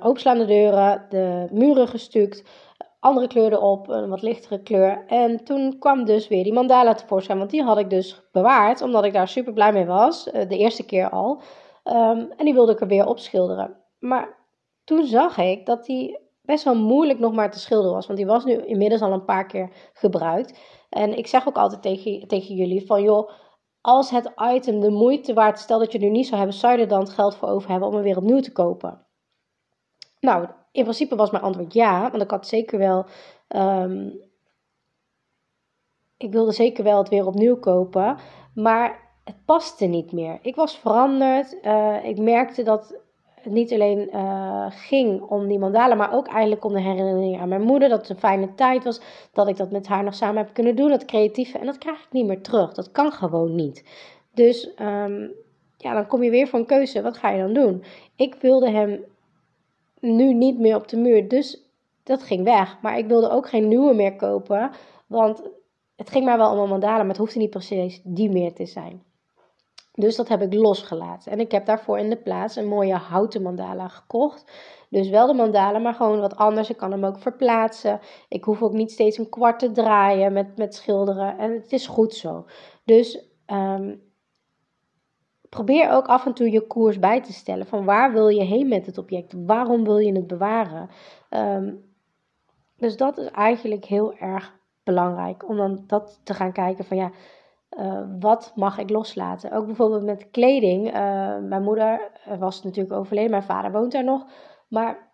Openslaande 0.01 0.45
deuren, 0.45 1.05
de 1.09 1.47
muren 1.51 1.87
gestuukt, 1.87 2.43
andere 2.99 3.27
kleur 3.27 3.51
erop, 3.51 3.89
een 3.89 4.09
wat 4.09 4.21
lichtere 4.21 4.61
kleur. 4.61 5.03
En 5.07 5.43
toen 5.43 5.79
kwam 5.79 6.05
dus 6.05 6.27
weer 6.27 6.43
die 6.43 6.53
mandala 6.53 6.93
tevoorschijn, 6.93 7.37
want 7.37 7.49
die 7.49 7.63
had 7.63 7.77
ik 7.77 7.89
dus 7.89 8.21
bewaard, 8.31 8.81
omdat 8.81 9.05
ik 9.05 9.13
daar 9.13 9.27
super 9.27 9.53
blij 9.53 9.73
mee 9.73 9.85
was, 9.85 10.23
de 10.23 10.57
eerste 10.57 10.85
keer 10.85 11.09
al. 11.09 11.41
Um, 11.91 12.31
en 12.37 12.45
die 12.45 12.53
wilde 12.53 12.71
ik 12.71 12.81
er 12.81 12.87
weer 12.87 13.07
opschilderen. 13.07 13.77
Maar 13.99 14.37
toen 14.83 15.05
zag 15.05 15.37
ik 15.37 15.65
dat 15.65 15.85
die 15.85 16.19
best 16.41 16.63
wel 16.63 16.75
moeilijk 16.75 17.19
nog 17.19 17.33
maar 17.33 17.51
te 17.51 17.59
schilderen 17.59 17.93
was, 17.93 18.05
want 18.05 18.17
die 18.17 18.27
was 18.27 18.45
nu 18.45 18.53
inmiddels 18.53 19.01
al 19.01 19.11
een 19.11 19.25
paar 19.25 19.45
keer 19.45 19.69
gebruikt. 19.93 20.59
En 20.89 21.17
ik 21.17 21.27
zeg 21.27 21.47
ook 21.47 21.57
altijd 21.57 21.81
tegen, 21.81 22.27
tegen 22.27 22.55
jullie 22.55 22.85
van 22.85 23.01
joh, 23.01 23.29
als 23.81 24.09
het 24.09 24.31
item 24.53 24.79
de 24.79 24.89
moeite 24.89 25.33
waard, 25.33 25.59
stel 25.59 25.79
dat 25.79 25.91
je 25.91 25.97
het 25.97 26.07
nu 26.07 26.13
niet 26.13 26.25
zou 26.25 26.37
hebben, 26.37 26.57
zou 26.57 26.73
je 26.73 26.81
er 26.81 26.87
dan 26.87 26.99
het 26.99 27.09
geld 27.09 27.35
voor 27.35 27.49
over 27.49 27.69
hebben 27.69 27.87
om 27.87 27.93
hem 27.93 28.03
weer 28.03 28.17
opnieuw 28.17 28.39
te 28.39 28.51
kopen? 28.51 29.05
Nou, 30.19 30.47
in 30.71 30.83
principe 30.83 31.15
was 31.15 31.31
mijn 31.31 31.43
antwoord 31.43 31.73
ja, 31.73 32.11
want 32.11 32.23
ik 32.23 32.31
had 32.31 32.47
zeker 32.47 32.77
wel. 32.77 33.05
Um, 33.47 34.27
ik 36.17 36.31
wilde 36.31 36.51
zeker 36.51 36.83
wel 36.83 36.97
het 36.97 37.09
weer 37.09 37.25
opnieuw 37.27 37.59
kopen, 37.59 38.17
maar 38.53 39.08
het 39.29 39.45
paste 39.45 39.85
niet 39.85 40.11
meer. 40.11 40.39
Ik 40.41 40.55
was 40.55 40.77
veranderd. 40.77 41.57
Uh, 41.63 41.95
ik 42.03 42.17
merkte 42.17 42.63
dat 42.63 42.95
het 43.35 43.53
niet 43.53 43.73
alleen 43.73 44.09
uh, 44.13 44.65
ging 44.69 45.21
om 45.21 45.47
die 45.47 45.59
mandala, 45.59 45.95
maar 45.95 46.13
ook 46.13 46.27
eigenlijk 46.27 46.65
om 46.65 46.73
de 46.73 46.81
herinnering 46.81 47.39
aan 47.39 47.49
mijn 47.49 47.61
moeder. 47.61 47.89
Dat 47.89 47.99
het 47.99 48.09
een 48.09 48.17
fijne 48.17 48.55
tijd 48.55 48.83
was, 48.83 49.01
dat 49.33 49.47
ik 49.47 49.57
dat 49.57 49.71
met 49.71 49.87
haar 49.87 50.03
nog 50.03 50.15
samen 50.15 50.43
heb 50.43 50.53
kunnen 50.53 50.75
doen, 50.75 50.89
dat 50.89 51.05
creatieve. 51.05 51.57
En 51.57 51.65
dat 51.65 51.77
krijg 51.77 51.99
ik 51.99 52.11
niet 52.11 52.25
meer 52.25 52.41
terug. 52.41 52.73
Dat 52.73 52.91
kan 52.91 53.11
gewoon 53.11 53.55
niet. 53.55 53.83
Dus 54.33 54.69
um, 54.81 55.31
ja, 55.77 55.93
dan 55.93 56.07
kom 56.07 56.23
je 56.23 56.29
weer 56.29 56.47
voor 56.47 56.59
een 56.59 56.65
keuze. 56.65 57.01
Wat 57.01 57.17
ga 57.17 57.29
je 57.29 57.41
dan 57.41 57.53
doen? 57.53 57.83
Ik 58.15 58.35
wilde 58.35 58.69
hem 58.69 59.03
nu 59.99 60.33
niet 60.33 60.59
meer 60.59 60.75
op 60.75 60.87
de 60.87 60.97
muur, 60.97 61.27
dus 61.27 61.63
dat 62.03 62.23
ging 62.23 62.43
weg. 62.43 62.77
Maar 62.81 62.97
ik 62.97 63.07
wilde 63.07 63.29
ook 63.29 63.49
geen 63.49 63.67
nieuwe 63.67 63.93
meer 63.93 64.15
kopen, 64.15 64.71
want 65.07 65.41
het 65.95 66.09
ging 66.09 66.25
maar 66.25 66.37
wel 66.37 66.51
om 66.51 66.59
een 66.59 66.69
mandala, 66.69 66.97
maar 66.97 67.07
het 67.07 67.17
hoefde 67.17 67.39
niet 67.39 67.49
precies 67.49 68.01
die 68.03 68.29
meer 68.29 68.53
te 68.53 68.65
zijn. 68.65 69.07
Dus 69.99 70.15
dat 70.15 70.27
heb 70.27 70.41
ik 70.41 70.53
losgelaten. 70.53 71.31
En 71.31 71.39
ik 71.39 71.51
heb 71.51 71.65
daarvoor 71.65 71.99
in 71.99 72.09
de 72.09 72.17
plaats 72.17 72.55
een 72.55 72.67
mooie 72.67 72.95
houten 72.95 73.41
mandala 73.41 73.87
gekocht. 73.87 74.51
Dus 74.89 75.09
wel 75.09 75.27
de 75.27 75.33
mandala, 75.33 75.79
maar 75.79 75.93
gewoon 75.93 76.19
wat 76.19 76.35
anders. 76.35 76.69
Ik 76.69 76.77
kan 76.77 76.91
hem 76.91 77.05
ook 77.05 77.19
verplaatsen. 77.19 77.99
Ik 78.29 78.43
hoef 78.43 78.61
ook 78.61 78.73
niet 78.73 78.91
steeds 78.91 79.17
een 79.17 79.29
kwart 79.29 79.59
te 79.59 79.71
draaien 79.71 80.33
met, 80.33 80.57
met 80.57 80.75
schilderen. 80.75 81.37
En 81.37 81.53
het 81.53 81.71
is 81.71 81.87
goed 81.87 82.13
zo. 82.13 82.45
Dus 82.83 83.25
um, 83.47 84.01
probeer 85.49 85.89
ook 85.91 86.05
af 86.05 86.25
en 86.25 86.33
toe 86.33 86.51
je 86.51 86.67
koers 86.67 86.99
bij 86.99 87.21
te 87.21 87.33
stellen. 87.33 87.67
Van 87.67 87.85
waar 87.85 88.13
wil 88.13 88.27
je 88.27 88.43
heen 88.43 88.67
met 88.67 88.85
het 88.85 88.97
object? 88.97 89.33
Waarom 89.45 89.83
wil 89.83 89.97
je 89.97 90.13
het 90.15 90.27
bewaren? 90.27 90.89
Um, 91.29 91.93
dus 92.77 92.97
dat 92.97 93.17
is 93.17 93.31
eigenlijk 93.31 93.85
heel 93.85 94.13
erg 94.17 94.55
belangrijk. 94.83 95.49
Om 95.49 95.57
dan 95.57 95.83
dat 95.87 96.19
te 96.23 96.33
gaan 96.33 96.51
kijken 96.51 96.85
van 96.85 96.97
ja 96.97 97.11
uh, 97.77 98.01
wat 98.19 98.51
mag 98.55 98.77
ik 98.77 98.89
loslaten? 98.89 99.51
Ook 99.51 99.65
bijvoorbeeld 99.65 100.03
met 100.03 100.29
kleding. 100.31 100.87
Uh, 100.87 100.93
mijn 101.37 101.63
moeder 101.63 102.11
was 102.39 102.63
natuurlijk 102.63 102.95
overleden, 102.95 103.31
mijn 103.31 103.43
vader 103.43 103.71
woont 103.71 103.91
daar 103.91 104.03
nog. 104.03 104.25
Maar 104.67 105.07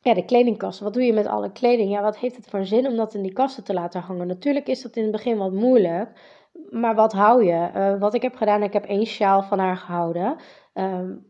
ja, 0.00 0.14
de 0.14 0.24
kledingkasten. 0.24 0.84
Wat 0.84 0.94
doe 0.94 1.02
je 1.02 1.12
met 1.12 1.26
alle 1.26 1.52
kleding? 1.52 1.90
Ja, 1.90 2.02
wat 2.02 2.18
heeft 2.18 2.36
het 2.36 2.46
voor 2.46 2.64
zin 2.64 2.86
om 2.86 2.96
dat 2.96 3.14
in 3.14 3.22
die 3.22 3.32
kasten 3.32 3.64
te 3.64 3.74
laten 3.74 4.00
hangen? 4.00 4.26
Natuurlijk 4.26 4.66
is 4.66 4.82
dat 4.82 4.96
in 4.96 5.02
het 5.02 5.12
begin 5.12 5.38
wat 5.38 5.52
moeilijk. 5.52 6.38
Maar 6.70 6.94
wat 6.94 7.12
hou 7.12 7.44
je? 7.44 7.96
Wat 7.98 8.14
ik 8.14 8.22
heb 8.22 8.34
gedaan, 8.34 8.62
ik 8.62 8.72
heb 8.72 8.84
één 8.84 9.06
sjaal 9.06 9.42
van 9.42 9.58
haar 9.58 9.76
gehouden. 9.76 10.36
Um, 10.74 11.28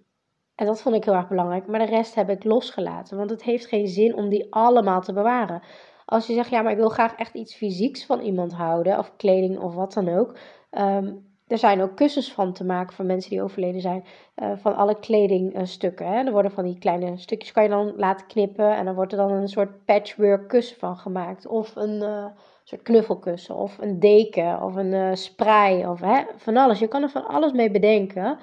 en 0.61 0.67
dat 0.67 0.83
vond 0.83 0.95
ik 0.95 1.05
heel 1.05 1.15
erg 1.15 1.29
belangrijk. 1.29 1.67
Maar 1.67 1.79
de 1.79 1.87
rest 1.87 2.15
heb 2.15 2.31
ik 2.31 2.45
losgelaten. 2.45 3.17
Want 3.17 3.31
het 3.31 3.43
heeft 3.43 3.67
geen 3.67 3.87
zin 3.87 4.15
om 4.15 4.29
die 4.29 4.47
allemaal 4.55 5.01
te 5.01 5.13
bewaren. 5.13 5.63
Als 6.11 6.27
je 6.27 6.35
zegt, 6.35 6.51
ja, 6.51 6.63
maar 6.63 6.73
ik 6.73 6.79
wil 6.79 6.89
graag 6.89 7.15
echt 7.15 7.35
iets 7.35 7.55
fysieks 7.55 8.07
van 8.07 8.21
iemand 8.21 8.53
houden, 8.53 8.99
of 8.99 9.17
kleding 9.17 9.59
of 9.59 9.75
wat 9.75 9.93
dan 9.93 10.09
ook. 10.09 10.37
Um, 10.71 11.29
er 11.47 11.59
zijn 11.59 11.83
ook 11.83 11.97
kussens 11.97 12.33
van 12.33 12.53
te 12.53 12.65
maken 12.65 12.95
voor 12.95 13.05
mensen 13.05 13.31
die 13.31 13.43
overleden 13.43 13.81
zijn. 13.81 14.05
Uh, 14.43 14.53
van 14.57 14.77
alle 14.77 14.99
kledingstukken. 14.99 16.07
Er 16.07 16.33
worden 16.33 16.51
van 16.51 16.65
die 16.65 16.79
kleine 16.79 17.19
stukjes 17.19 17.53
kan 17.53 17.63
je 17.63 17.69
dan 17.69 17.93
laten 17.97 18.27
knippen. 18.27 18.77
En 18.77 18.85
dan 18.85 18.95
wordt 18.95 19.13
er 19.13 19.19
dan 19.19 19.31
een 19.31 19.49
soort 19.49 19.85
patchwork 19.85 20.49
kussen 20.49 20.79
van 20.79 20.97
gemaakt. 20.97 21.47
Of 21.47 21.77
een 21.77 22.03
uh, 22.03 22.25
soort 22.65 22.83
knuffelkussen. 22.83 23.57
Of 23.57 23.79
een 23.79 24.01
deken. 24.01 24.63
Of 24.63 24.75
een 24.75 24.93
uh, 24.93 25.15
sprei. 25.15 25.87
Of 25.87 26.01
hè, 26.01 26.23
van 26.37 26.57
alles. 26.57 26.79
Je 26.79 26.89
kan 26.89 27.03
er 27.03 27.11
van 27.11 27.27
alles 27.27 27.53
mee 27.53 27.71
bedenken. 27.71 28.39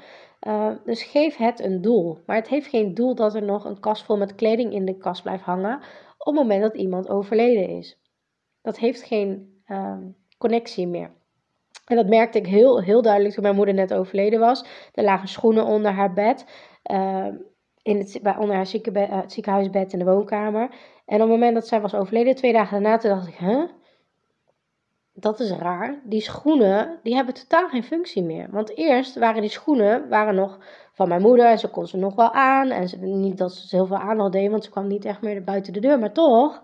dus 0.85 1.03
geef 1.03 1.37
het 1.37 1.59
een 1.59 1.81
doel. 1.81 2.17
Maar 2.25 2.35
het 2.35 2.47
heeft 2.47 2.67
geen 2.67 2.93
doel 2.93 3.15
dat 3.15 3.35
er 3.35 3.43
nog 3.43 3.65
een 3.65 3.79
kast 3.79 4.03
vol 4.03 4.17
met 4.17 4.35
kleding 4.35 4.73
in 4.73 4.85
de 4.85 4.97
kast 4.97 5.23
blijft 5.23 5.43
hangen 5.43 5.79
op 6.27 6.33
het 6.33 6.43
moment 6.43 6.61
dat 6.61 6.75
iemand 6.75 7.09
overleden 7.09 7.69
is. 7.69 7.97
Dat 8.61 8.77
heeft 8.77 9.03
geen 9.03 9.61
um, 9.67 10.15
connectie 10.37 10.87
meer. 10.87 11.11
En 11.85 11.95
dat 11.95 12.07
merkte 12.07 12.37
ik 12.37 12.45
heel, 12.45 12.81
heel 12.81 13.01
duidelijk 13.01 13.33
toen 13.33 13.43
mijn 13.43 13.55
moeder 13.55 13.73
net 13.73 13.93
overleden 13.93 14.39
was. 14.39 14.65
Er 14.93 15.03
lagen 15.03 15.27
schoenen 15.27 15.65
onder 15.65 15.91
haar 15.91 16.13
bed. 16.13 16.45
Uh, 16.91 17.27
in 17.81 17.97
het, 17.97 18.19
onder 18.39 18.55
haar 18.55 18.65
zieke, 18.65 18.91
uh, 18.91 19.21
ziekenhuisbed 19.27 19.93
in 19.93 19.99
de 19.99 20.05
woonkamer. 20.05 20.69
En 21.05 21.15
op 21.15 21.21
het 21.21 21.29
moment 21.29 21.53
dat 21.53 21.67
zij 21.67 21.81
was 21.81 21.93
overleden, 21.93 22.35
twee 22.35 22.53
dagen 22.53 22.81
daarna, 22.81 22.97
toen 22.97 23.09
dacht 23.09 23.27
ik, 23.27 23.35
huh? 23.35 23.63
Dat 25.13 25.39
is 25.39 25.51
raar. 25.51 26.01
Die 26.03 26.21
schoenen, 26.21 26.99
die 27.03 27.15
hebben 27.15 27.33
totaal 27.33 27.69
geen 27.69 27.83
functie 27.83 28.23
meer. 28.23 28.47
Want 28.51 28.77
eerst 28.77 29.15
waren 29.15 29.41
die 29.41 29.49
schoenen 29.49 30.09
waren 30.09 30.35
nog 30.35 30.59
van 30.97 31.07
mijn 31.07 31.21
moeder. 31.21 31.45
En 31.45 31.59
ze 31.59 31.67
kon 31.69 31.87
ze 31.87 31.97
nog 31.97 32.15
wel 32.15 32.31
aan. 32.31 32.69
En 32.69 32.89
ze, 32.89 32.97
niet 32.97 33.37
dat 33.37 33.53
ze 33.53 33.75
heel 33.75 33.85
veel 33.85 33.97
aan 33.97 34.19
had 34.19 34.31
deed, 34.31 34.49
want 34.49 34.63
ze 34.63 34.69
kwam 34.69 34.87
niet 34.87 35.05
echt 35.05 35.21
meer 35.21 35.43
buiten 35.43 35.73
de 35.73 35.79
deur. 35.79 35.99
Maar 35.99 36.13
toch, 36.13 36.63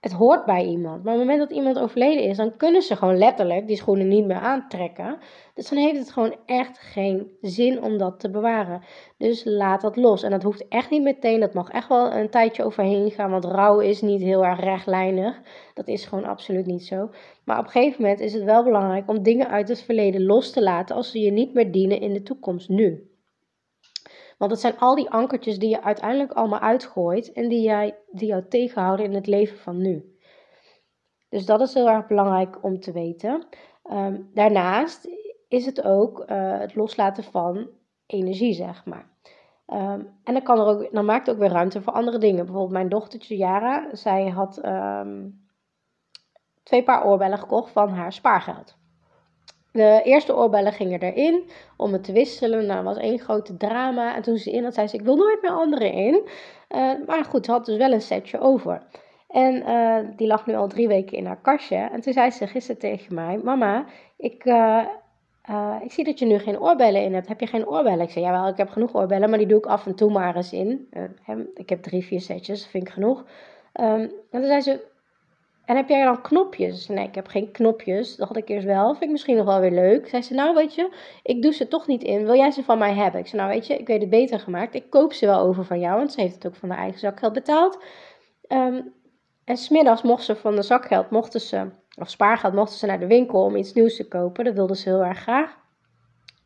het 0.00 0.12
hoort 0.12 0.44
bij 0.44 0.64
iemand. 0.64 1.04
Maar 1.04 1.12
op 1.12 1.18
het 1.18 1.28
moment 1.28 1.48
dat 1.48 1.58
iemand 1.58 1.78
overleden 1.78 2.24
is, 2.24 2.36
dan 2.36 2.56
kunnen 2.56 2.82
ze 2.82 2.96
gewoon 2.96 3.18
letterlijk 3.18 3.66
die 3.66 3.76
schoenen 3.76 4.08
niet 4.08 4.26
meer 4.26 4.36
aantrekken. 4.36 5.18
Dus 5.54 5.68
dan 5.68 5.78
heeft 5.78 5.98
het 5.98 6.12
gewoon 6.12 6.36
echt 6.46 6.78
geen 6.78 7.30
zin 7.40 7.82
om 7.82 7.98
dat 7.98 8.20
te 8.20 8.30
bewaren. 8.30 8.82
Dus 9.18 9.44
laat 9.44 9.80
dat 9.80 9.96
los. 9.96 10.22
En 10.22 10.30
dat 10.30 10.42
hoeft 10.42 10.68
echt 10.68 10.90
niet 10.90 11.02
meteen. 11.02 11.40
Dat 11.40 11.54
mag 11.54 11.70
echt 11.70 11.88
wel 11.88 12.12
een 12.12 12.30
tijdje 12.30 12.64
overheen 12.64 13.10
gaan. 13.10 13.30
Want 13.30 13.44
rouw 13.44 13.80
is 13.80 14.02
niet 14.02 14.22
heel 14.22 14.44
erg 14.44 14.60
rechtlijnig. 14.60 15.40
Dat 15.74 15.88
is 15.88 16.04
gewoon 16.06 16.24
absoluut 16.24 16.66
niet 16.66 16.84
zo. 16.86 17.10
Maar 17.44 17.58
op 17.58 17.64
een 17.64 17.70
gegeven 17.70 18.02
moment 18.02 18.20
is 18.20 18.32
het 18.32 18.44
wel 18.44 18.64
belangrijk 18.64 19.08
om 19.08 19.22
dingen 19.22 19.48
uit 19.48 19.68
het 19.68 19.82
verleden 19.82 20.24
los 20.24 20.50
te 20.50 20.62
laten 20.62 20.96
als 20.96 21.10
ze 21.10 21.20
je 21.20 21.30
niet 21.30 21.54
meer 21.54 21.72
dienen 21.72 22.00
in 22.00 22.12
de 22.12 22.22
toekomst 22.22 22.68
nu. 22.68 23.12
Want 24.44 24.56
het 24.56 24.64
zijn 24.64 24.78
al 24.78 24.94
die 24.94 25.10
ankertjes 25.10 25.58
die 25.58 25.68
je 25.68 25.82
uiteindelijk 25.82 26.32
allemaal 26.32 26.60
uitgooit 26.60 27.32
en 27.32 27.48
die, 27.48 27.62
jij, 27.62 27.98
die 28.10 28.28
jou 28.28 28.44
tegenhouden 28.48 29.06
in 29.06 29.14
het 29.14 29.26
leven 29.26 29.58
van 29.58 29.76
nu. 29.76 30.18
Dus 31.28 31.46
dat 31.46 31.60
is 31.60 31.74
heel 31.74 31.90
erg 31.90 32.06
belangrijk 32.06 32.64
om 32.64 32.80
te 32.80 32.92
weten. 32.92 33.46
Um, 33.90 34.30
daarnaast 34.34 35.08
is 35.48 35.66
het 35.66 35.84
ook 35.84 36.18
uh, 36.18 36.58
het 36.58 36.74
loslaten 36.74 37.24
van 37.24 37.68
energie, 38.06 38.52
zeg 38.52 38.84
maar. 38.84 39.08
Um, 39.66 40.18
en 40.24 40.32
dan, 40.32 40.42
kan 40.42 40.58
er 40.58 40.66
ook, 40.66 40.92
dan 40.92 41.04
maakt 41.04 41.26
het 41.26 41.34
ook 41.34 41.40
weer 41.40 41.50
ruimte 41.50 41.82
voor 41.82 41.92
andere 41.92 42.18
dingen. 42.18 42.44
Bijvoorbeeld 42.44 42.72
mijn 42.72 42.88
dochtertje 42.88 43.36
Jara, 43.36 43.94
zij 43.94 44.28
had 44.28 44.64
um, 44.64 45.46
twee 46.62 46.82
paar 46.82 47.06
oorbellen 47.06 47.38
gekocht 47.38 47.70
van 47.70 47.88
haar 47.88 48.12
spaargeld. 48.12 48.76
De 49.74 50.00
eerste 50.04 50.36
oorbellen 50.36 50.72
gingen 50.72 51.00
erin 51.00 51.50
om 51.76 51.92
het 51.92 52.04
te 52.04 52.12
wisselen. 52.12 52.66
Nou, 52.66 52.84
dat 52.84 52.94
was 52.94 53.02
één 53.02 53.18
grote 53.18 53.56
drama. 53.56 54.14
En 54.14 54.22
toen 54.22 54.36
ze 54.36 54.50
in 54.50 54.64
had, 54.64 54.74
zei 54.74 54.86
ze: 54.86 54.96
Ik 54.96 55.02
wil 55.02 55.16
nooit 55.16 55.42
meer 55.42 55.50
andere 55.50 55.90
in. 55.92 56.28
Uh, 56.70 56.92
maar 57.06 57.24
goed, 57.24 57.44
ze 57.44 57.50
had 57.50 57.66
dus 57.66 57.76
wel 57.76 57.92
een 57.92 58.00
setje 58.00 58.40
over. 58.40 58.82
En 59.28 59.54
uh, 59.54 59.98
die 60.16 60.26
lag 60.26 60.46
nu 60.46 60.54
al 60.54 60.68
drie 60.68 60.88
weken 60.88 61.18
in 61.18 61.26
haar 61.26 61.40
kastje. 61.40 61.76
En 61.76 62.00
toen 62.00 62.12
zei 62.12 62.30
ze 62.30 62.46
gisteren 62.46 62.80
tegen 62.80 63.14
mij: 63.14 63.40
Mama, 63.44 63.84
ik, 64.16 64.44
uh, 64.44 64.84
ik 65.82 65.92
zie 65.92 66.04
dat 66.04 66.18
je 66.18 66.26
nu 66.26 66.38
geen 66.38 66.60
oorbellen 66.60 67.02
in 67.02 67.14
hebt. 67.14 67.28
Heb 67.28 67.40
je 67.40 67.46
geen 67.46 67.68
oorbellen? 67.68 68.00
Ik 68.00 68.10
zei: 68.10 68.24
Jawel, 68.24 68.48
ik 68.48 68.56
heb 68.56 68.68
genoeg 68.68 68.94
oorbellen, 68.94 69.28
maar 69.28 69.38
die 69.38 69.48
doe 69.48 69.58
ik 69.58 69.66
af 69.66 69.86
en 69.86 69.94
toe 69.94 70.10
maar 70.10 70.36
eens 70.36 70.52
in. 70.52 70.88
ik 71.54 71.68
heb 71.68 71.82
drie, 71.82 72.04
vier 72.04 72.20
setjes, 72.20 72.66
vind 72.66 72.86
ik 72.86 72.92
genoeg. 72.92 73.18
Um, 73.80 74.00
en 74.00 74.10
toen 74.30 74.44
zei 74.44 74.60
ze: 74.60 74.92
en 75.64 75.76
heb 75.76 75.88
jij 75.88 76.04
dan 76.04 76.20
knopjes? 76.22 76.88
Nee, 76.88 77.06
ik 77.06 77.14
heb 77.14 77.26
geen 77.26 77.50
knopjes. 77.50 78.16
Dat 78.16 78.28
had 78.28 78.36
ik 78.36 78.48
eerst 78.48 78.66
wel. 78.66 78.88
Vind 78.88 79.02
ik 79.02 79.10
misschien 79.10 79.36
nog 79.36 79.46
wel 79.46 79.60
weer 79.60 79.70
leuk. 79.70 80.08
Zei 80.08 80.22
ze, 80.22 80.34
nou 80.34 80.54
weet 80.54 80.74
je, 80.74 80.96
ik 81.22 81.42
doe 81.42 81.52
ze 81.52 81.68
toch 81.68 81.86
niet 81.86 82.02
in. 82.02 82.24
Wil 82.24 82.34
jij 82.34 82.50
ze 82.50 82.62
van 82.62 82.78
mij 82.78 82.94
hebben? 82.94 83.20
Ik 83.20 83.26
zei, 83.26 83.42
nou 83.42 83.54
weet 83.54 83.66
je, 83.66 83.74
ik 83.74 83.86
weet 83.86 84.00
het 84.00 84.10
beter 84.10 84.40
gemaakt. 84.40 84.74
Ik 84.74 84.90
koop 84.90 85.12
ze 85.12 85.26
wel 85.26 85.40
over 85.40 85.64
van 85.64 85.80
jou. 85.80 85.96
Want 85.96 86.12
ze 86.12 86.20
heeft 86.20 86.34
het 86.34 86.46
ook 86.46 86.56
van 86.56 86.70
haar 86.70 86.78
eigen 86.78 86.98
zakgeld 86.98 87.32
betaald. 87.32 87.82
Um, 88.48 88.92
en 89.44 89.56
smiddags 89.56 90.02
mocht 90.02 90.24
ze 90.24 90.36
van 90.36 90.54
de 90.54 90.62
zakgeld, 90.62 91.10
mochten 91.10 91.40
ze, 91.40 91.70
of 91.98 92.10
spaargeld, 92.10 92.54
mochten 92.54 92.78
ze 92.78 92.86
naar 92.86 93.00
de 93.00 93.06
winkel 93.06 93.42
om 93.42 93.56
iets 93.56 93.72
nieuws 93.72 93.96
te 93.96 94.08
kopen. 94.08 94.44
Dat 94.44 94.54
wilde 94.54 94.76
ze 94.76 94.88
heel 94.88 95.04
erg 95.04 95.18
graag. 95.18 95.56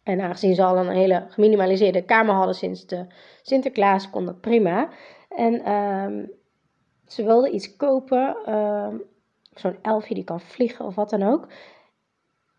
En 0.03 0.21
aangezien 0.21 0.55
ze 0.55 0.65
al 0.65 0.77
een 0.77 0.89
hele 0.89 1.27
geminimaliseerde 1.29 2.05
kamer 2.05 2.35
hadden 2.35 2.55
sinds 2.55 2.87
de 2.87 3.07
Sinterklaas, 3.43 4.11
kon 4.11 4.25
dat 4.25 4.41
prima. 4.41 4.89
En 5.29 5.73
um, 5.73 6.31
ze 7.09 7.25
wilde 7.25 7.51
iets 7.51 7.77
kopen, 7.77 8.37
uh, 8.49 8.89
zo'n 9.55 9.79
elfje 9.83 10.15
die 10.15 10.25
kan 10.25 10.41
vliegen 10.41 10.85
of 10.85 10.95
wat 10.95 11.11
dan 11.11 11.23
ook. 11.23 11.47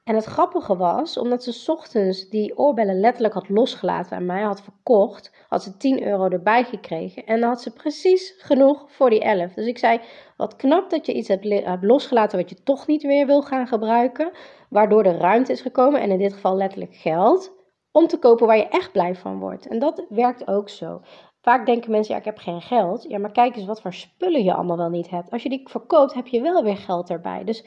En 0.09 0.15
het 0.15 0.25
grappige 0.25 0.77
was, 0.77 1.17
omdat 1.17 1.43
ze 1.43 1.71
ochtends 1.71 2.29
die 2.29 2.57
oorbellen 2.57 2.99
letterlijk 2.99 3.33
had 3.33 3.49
losgelaten 3.49 4.17
en 4.17 4.25
mij 4.25 4.41
had 4.41 4.61
verkocht, 4.61 5.31
had 5.47 5.63
ze 5.63 5.77
10 5.77 6.03
euro 6.07 6.27
erbij 6.27 6.63
gekregen. 6.63 7.25
En 7.25 7.39
dan 7.39 7.49
had 7.49 7.61
ze 7.61 7.73
precies 7.73 8.35
genoeg 8.37 8.85
voor 8.87 9.09
die 9.09 9.21
11. 9.21 9.53
Dus 9.53 9.65
ik 9.65 9.77
zei, 9.77 9.99
wat 10.37 10.55
knap 10.55 10.89
dat 10.89 11.05
je 11.05 11.13
iets 11.13 11.27
hebt, 11.27 11.81
losgelaten 11.81 12.37
wat 12.37 12.49
je 12.49 12.63
toch 12.63 12.87
niet 12.87 13.03
meer 13.03 13.25
wil 13.25 13.41
gaan 13.41 13.67
gebruiken. 13.67 14.31
Waardoor 14.69 15.03
er 15.03 15.17
ruimte 15.17 15.51
is 15.51 15.61
gekomen, 15.61 16.01
en 16.01 16.11
in 16.11 16.17
dit 16.17 16.33
geval 16.33 16.55
letterlijk 16.55 16.95
geld, 16.95 17.51
om 17.91 18.07
te 18.07 18.19
kopen 18.19 18.47
waar 18.47 18.57
je 18.57 18.67
echt 18.67 18.91
blij 18.91 19.15
van 19.15 19.39
wordt. 19.39 19.67
En 19.67 19.79
dat 19.79 20.05
werkt 20.09 20.47
ook 20.47 20.69
zo. 20.69 21.01
Vaak 21.41 21.65
denken 21.65 21.91
mensen, 21.91 22.13
ja, 22.13 22.19
ik 22.19 22.25
heb 22.25 22.37
geen 22.37 22.61
geld. 22.61 23.03
Ja, 23.03 23.17
maar 23.19 23.31
kijk 23.31 23.55
eens 23.55 23.65
wat 23.65 23.81
voor 23.81 23.93
spullen 23.93 24.43
je 24.43 24.53
allemaal 24.53 24.77
wel 24.77 24.89
niet 24.89 25.09
hebt. 25.09 25.31
Als 25.31 25.43
je 25.43 25.49
die 25.49 25.69
verkoopt, 25.69 26.13
heb 26.13 26.27
je 26.27 26.41
wel 26.41 26.63
weer 26.63 26.77
geld 26.77 27.09
erbij. 27.09 27.43
Dus 27.43 27.65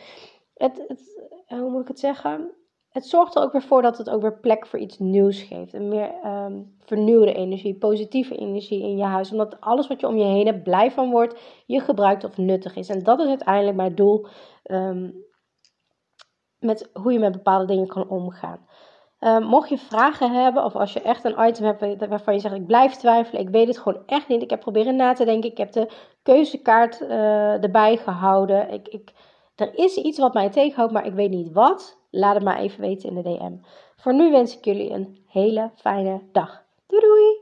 het, 0.55 0.85
het 0.89 1.13
hoe 1.49 1.71
moet 1.71 1.83
ik 1.83 1.89
het 1.89 1.99
zeggen? 1.99 2.55
Het 2.89 3.07
zorgt 3.07 3.37
er 3.37 3.43
ook 3.43 3.53
weer 3.53 3.63
voor 3.63 3.83
dat 3.83 3.99
het 3.99 4.11
ook 4.11 4.23
weer 4.23 4.41
plek 4.41 4.67
voor 4.67 4.79
iets 4.79 4.99
nieuws 4.99 5.43
geeft. 5.43 5.73
Een 5.73 5.89
meer 5.89 6.25
um, 6.25 6.77
vernieuwde 6.79 7.35
energie, 7.35 7.79
positieve 7.79 8.37
energie 8.37 8.83
in 8.83 8.97
je 8.97 9.05
huis. 9.05 9.31
Omdat 9.31 9.61
alles 9.61 9.87
wat 9.87 10.01
je 10.01 10.07
om 10.07 10.17
je 10.17 10.25
heen 10.25 10.47
hebt 10.47 10.63
blij 10.63 10.91
van 10.91 11.11
wordt, 11.11 11.41
je 11.67 11.81
gebruikt 11.81 12.25
of 12.25 12.37
nuttig 12.37 12.77
is. 12.77 12.89
En 12.89 13.03
dat 13.03 13.21
is 13.21 13.29
uiteindelijk 13.29 13.77
mijn 13.77 13.95
doel 13.95 14.27
um, 14.65 15.25
met 16.59 16.91
hoe 16.93 17.13
je 17.13 17.19
met 17.19 17.33
bepaalde 17.33 17.67
dingen 17.67 17.87
kan 17.87 18.09
omgaan. 18.09 18.67
Uh, 19.23 19.39
mocht 19.39 19.69
je 19.69 19.79
vragen 19.79 20.33
hebben 20.33 20.65
of 20.65 20.77
als 20.77 20.93
je 20.93 21.03
echt 21.03 21.25
een 21.25 21.47
item 21.47 21.65
hebt 21.65 22.09
waarvan 22.09 22.35
je 22.35 22.41
zegt 22.41 22.55
ik 22.55 22.67
blijf 22.67 22.93
twijfelen, 22.95 23.41
ik 23.41 23.49
weet 23.49 23.67
het 23.67 23.79
gewoon 23.79 24.03
echt 24.07 24.29
niet. 24.29 24.43
Ik 24.43 24.51
heb 24.51 24.61
proberen 24.61 24.97
na 24.97 25.13
te 25.13 25.25
denken, 25.25 25.51
ik 25.51 25.59
heb 25.59 25.73
de 25.73 25.89
keuzekaart 26.23 27.01
uh, 27.01 27.63
erbij 27.63 27.97
gehouden. 27.97 28.71
Ik, 28.73 28.89
ik, 28.89 29.13
er 29.57 29.79
is 29.79 29.97
iets 29.97 30.19
wat 30.19 30.35
mij 30.35 30.51
tegenhoudt, 30.51 30.93
maar 30.93 31.07
ik 31.07 31.13
weet 31.13 31.31
niet 31.31 31.53
wat. 31.53 31.99
Laat 32.11 32.35
het 32.35 32.45
maar 32.45 32.59
even 32.59 32.81
weten 32.81 33.09
in 33.09 33.15
de 33.15 33.23
DM. 33.23 33.53
Voor 33.97 34.15
nu 34.15 34.31
wens 34.31 34.57
ik 34.57 34.65
jullie 34.65 34.91
een 34.91 35.25
hele 35.29 35.71
fijne 35.75 36.21
dag. 36.33 36.63
Doei 36.87 37.03
doei! 37.03 37.42